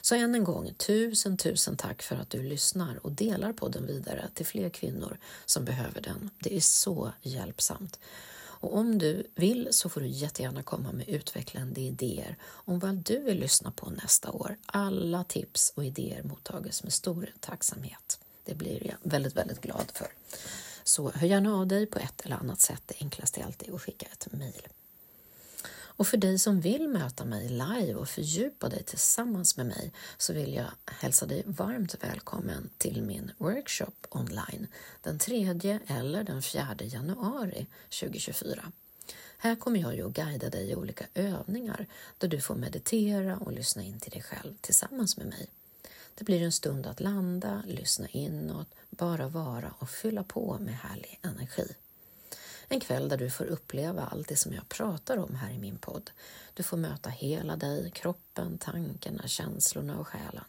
Så 0.00 0.14
än 0.14 0.34
en 0.34 0.44
gång, 0.44 0.74
tusen, 0.74 1.36
tusen 1.36 1.76
tack 1.76 2.02
för 2.02 2.16
att 2.16 2.30
du 2.30 2.42
lyssnar 2.42 3.06
och 3.06 3.12
delar 3.12 3.52
podden 3.52 3.86
vidare 3.86 4.28
till 4.34 4.46
fler 4.46 4.70
kvinnor 4.70 5.18
som 5.44 5.64
behöver 5.64 6.00
den. 6.00 6.30
Det 6.38 6.56
är 6.56 6.60
så 6.60 7.12
hjälpsamt. 7.22 7.98
Och 8.60 8.76
om 8.76 8.98
du 8.98 9.26
vill 9.34 9.68
så 9.70 9.88
får 9.88 10.00
du 10.00 10.06
jättegärna 10.06 10.62
komma 10.62 10.92
med 10.92 11.08
utvecklande 11.08 11.80
idéer 11.80 12.36
om 12.44 12.78
vad 12.78 12.94
du 12.94 13.18
vill 13.18 13.38
lyssna 13.38 13.70
på 13.70 13.90
nästa 13.90 14.30
år. 14.30 14.56
Alla 14.66 15.24
tips 15.24 15.72
och 15.76 15.84
idéer 15.84 16.22
mottages 16.22 16.82
med 16.82 16.92
stor 16.92 17.32
tacksamhet. 17.40 18.20
Det 18.44 18.54
blir 18.54 18.86
jag 18.86 18.96
väldigt, 19.02 19.36
väldigt 19.36 19.60
glad 19.60 19.90
för. 19.94 20.06
Så 20.84 21.10
hör 21.10 21.26
gärna 21.26 21.54
av 21.54 21.66
dig 21.66 21.86
på 21.86 21.98
ett 21.98 22.20
eller 22.20 22.36
annat 22.36 22.60
sätt. 22.60 22.82
Det 22.86 22.94
enklaste 23.00 23.40
är 23.40 23.44
alltid 23.44 23.74
att 23.74 23.82
skicka 23.82 24.06
ett 24.12 24.32
mejl. 24.32 24.68
Och 25.96 26.06
för 26.06 26.16
dig 26.16 26.38
som 26.38 26.60
vill 26.60 26.88
möta 26.88 27.24
mig 27.24 27.48
live 27.48 27.94
och 27.94 28.08
fördjupa 28.08 28.68
dig 28.68 28.82
tillsammans 28.82 29.56
med 29.56 29.66
mig 29.66 29.92
så 30.18 30.32
vill 30.32 30.54
jag 30.54 30.70
hälsa 30.86 31.26
dig 31.26 31.42
varmt 31.46 32.04
välkommen 32.04 32.70
till 32.78 33.02
min 33.02 33.32
workshop 33.38 34.06
online 34.10 34.66
den 35.02 35.18
3 35.18 35.80
eller 35.86 36.24
den 36.24 36.42
4 36.42 36.76
januari 36.80 37.66
2024. 38.00 38.72
Här 39.38 39.56
kommer 39.56 39.80
jag 39.80 39.96
ju 39.96 40.06
att 40.06 40.12
guida 40.12 40.50
dig 40.50 40.70
i 40.70 40.74
olika 40.74 41.06
övningar 41.14 41.86
där 42.18 42.28
du 42.28 42.40
får 42.40 42.54
meditera 42.54 43.36
och 43.36 43.52
lyssna 43.52 43.82
in 43.82 44.00
till 44.00 44.12
dig 44.12 44.22
själv 44.22 44.54
tillsammans 44.60 45.16
med 45.16 45.26
mig. 45.26 45.50
Det 46.14 46.24
blir 46.24 46.42
en 46.42 46.52
stund 46.52 46.86
att 46.86 47.00
landa, 47.00 47.62
lyssna 47.66 48.08
inåt, 48.08 48.74
bara 48.90 49.28
vara 49.28 49.74
och 49.78 49.90
fylla 49.90 50.24
på 50.24 50.58
med 50.60 50.74
härlig 50.74 51.20
energi. 51.22 51.74
En 52.68 52.80
kväll 52.80 53.08
där 53.08 53.16
du 53.16 53.30
får 53.30 53.44
uppleva 53.44 54.06
allt 54.06 54.28
det 54.28 54.36
som 54.36 54.52
jag 54.52 54.68
pratar 54.68 55.16
om 55.16 55.34
här 55.34 55.50
i 55.50 55.58
min 55.58 55.78
podd. 55.78 56.10
Du 56.54 56.62
får 56.62 56.76
möta 56.76 57.10
hela 57.10 57.56
dig, 57.56 57.90
kroppen, 57.90 58.58
tankarna, 58.58 59.28
känslorna 59.28 59.98
och 59.98 60.08
själen. 60.08 60.44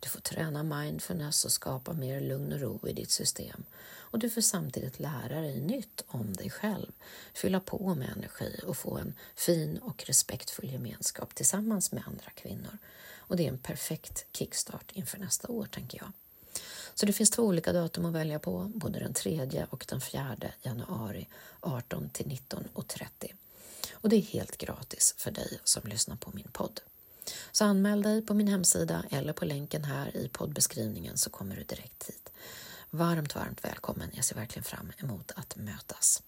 Du 0.00 0.08
får 0.08 0.20
träna 0.20 0.62
mindfulness 0.62 1.44
och 1.44 1.52
skapa 1.52 1.92
mer 1.92 2.20
lugn 2.20 2.52
och 2.52 2.60
ro 2.60 2.88
i 2.88 2.92
ditt 2.92 3.10
system. 3.10 3.64
Och 4.10 4.18
du 4.18 4.30
får 4.30 4.40
samtidigt 4.40 5.00
lära 5.00 5.40
dig 5.40 5.60
nytt 5.60 6.04
om 6.06 6.32
dig 6.32 6.50
själv, 6.50 6.92
fylla 7.34 7.60
på 7.60 7.94
med 7.94 8.10
energi 8.16 8.60
och 8.66 8.76
få 8.76 8.98
en 8.98 9.14
fin 9.36 9.78
och 9.78 10.04
respektfull 10.06 10.70
gemenskap 10.70 11.34
tillsammans 11.34 11.92
med 11.92 12.02
andra 12.06 12.30
kvinnor. 12.34 12.78
Och 13.18 13.36
det 13.36 13.44
är 13.44 13.48
en 13.48 13.58
perfekt 13.58 14.26
kickstart 14.32 14.92
inför 14.92 15.18
nästa 15.18 15.48
år, 15.48 15.66
tänker 15.66 15.98
jag. 15.98 16.12
Så 16.94 17.06
det 17.06 17.12
finns 17.12 17.30
två 17.30 17.42
olika 17.42 17.72
datum 17.72 18.04
att 18.04 18.12
välja 18.12 18.38
på, 18.38 18.70
både 18.74 18.98
den 18.98 19.14
3 19.14 19.66
och 19.70 19.84
den 19.88 20.00
4 20.00 20.36
januari 20.62 21.28
18 21.60 22.10
till 22.10 22.26
19.30. 22.26 23.32
Och 23.92 24.08
det 24.08 24.16
är 24.16 24.22
helt 24.22 24.56
gratis 24.56 25.14
för 25.18 25.30
dig 25.30 25.58
som 25.64 25.82
lyssnar 25.84 26.16
på 26.16 26.30
min 26.34 26.48
podd. 26.52 26.80
Så 27.52 27.64
anmäl 27.64 28.02
dig 28.02 28.22
på 28.22 28.34
min 28.34 28.48
hemsida 28.48 29.04
eller 29.10 29.32
på 29.32 29.44
länken 29.44 29.84
här 29.84 30.16
i 30.16 30.28
poddbeskrivningen 30.28 31.18
så 31.18 31.30
kommer 31.30 31.56
du 31.56 31.62
direkt 31.62 32.08
hit. 32.08 32.32
Varmt, 32.90 33.34
varmt 33.34 33.64
välkommen. 33.64 34.10
Jag 34.14 34.24
ser 34.24 34.34
verkligen 34.34 34.64
fram 34.64 34.92
emot 34.98 35.32
att 35.36 35.56
mötas. 35.56 36.22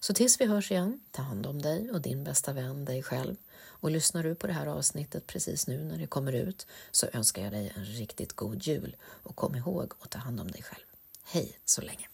Så 0.00 0.14
tills 0.14 0.40
vi 0.40 0.46
hörs 0.46 0.70
igen, 0.70 1.00
ta 1.10 1.22
hand 1.22 1.46
om 1.46 1.62
dig 1.62 1.90
och 1.90 2.00
din 2.00 2.24
bästa 2.24 2.52
vän, 2.52 2.84
dig 2.84 3.02
själv. 3.02 3.36
Och 3.80 3.90
lyssnar 3.90 4.22
du 4.22 4.34
på 4.34 4.46
det 4.46 4.52
här 4.52 4.66
avsnittet 4.66 5.26
precis 5.26 5.66
nu 5.66 5.84
när 5.84 5.98
det 5.98 6.06
kommer 6.06 6.32
ut 6.32 6.66
så 6.90 7.06
önskar 7.12 7.42
jag 7.42 7.52
dig 7.52 7.72
en 7.76 7.84
riktigt 7.84 8.32
god 8.32 8.62
jul 8.62 8.96
och 9.02 9.36
kom 9.36 9.54
ihåg 9.54 9.92
att 10.00 10.10
ta 10.10 10.18
hand 10.18 10.40
om 10.40 10.50
dig 10.50 10.62
själv. 10.62 10.84
Hej 11.24 11.58
så 11.64 11.82
länge! 11.82 12.08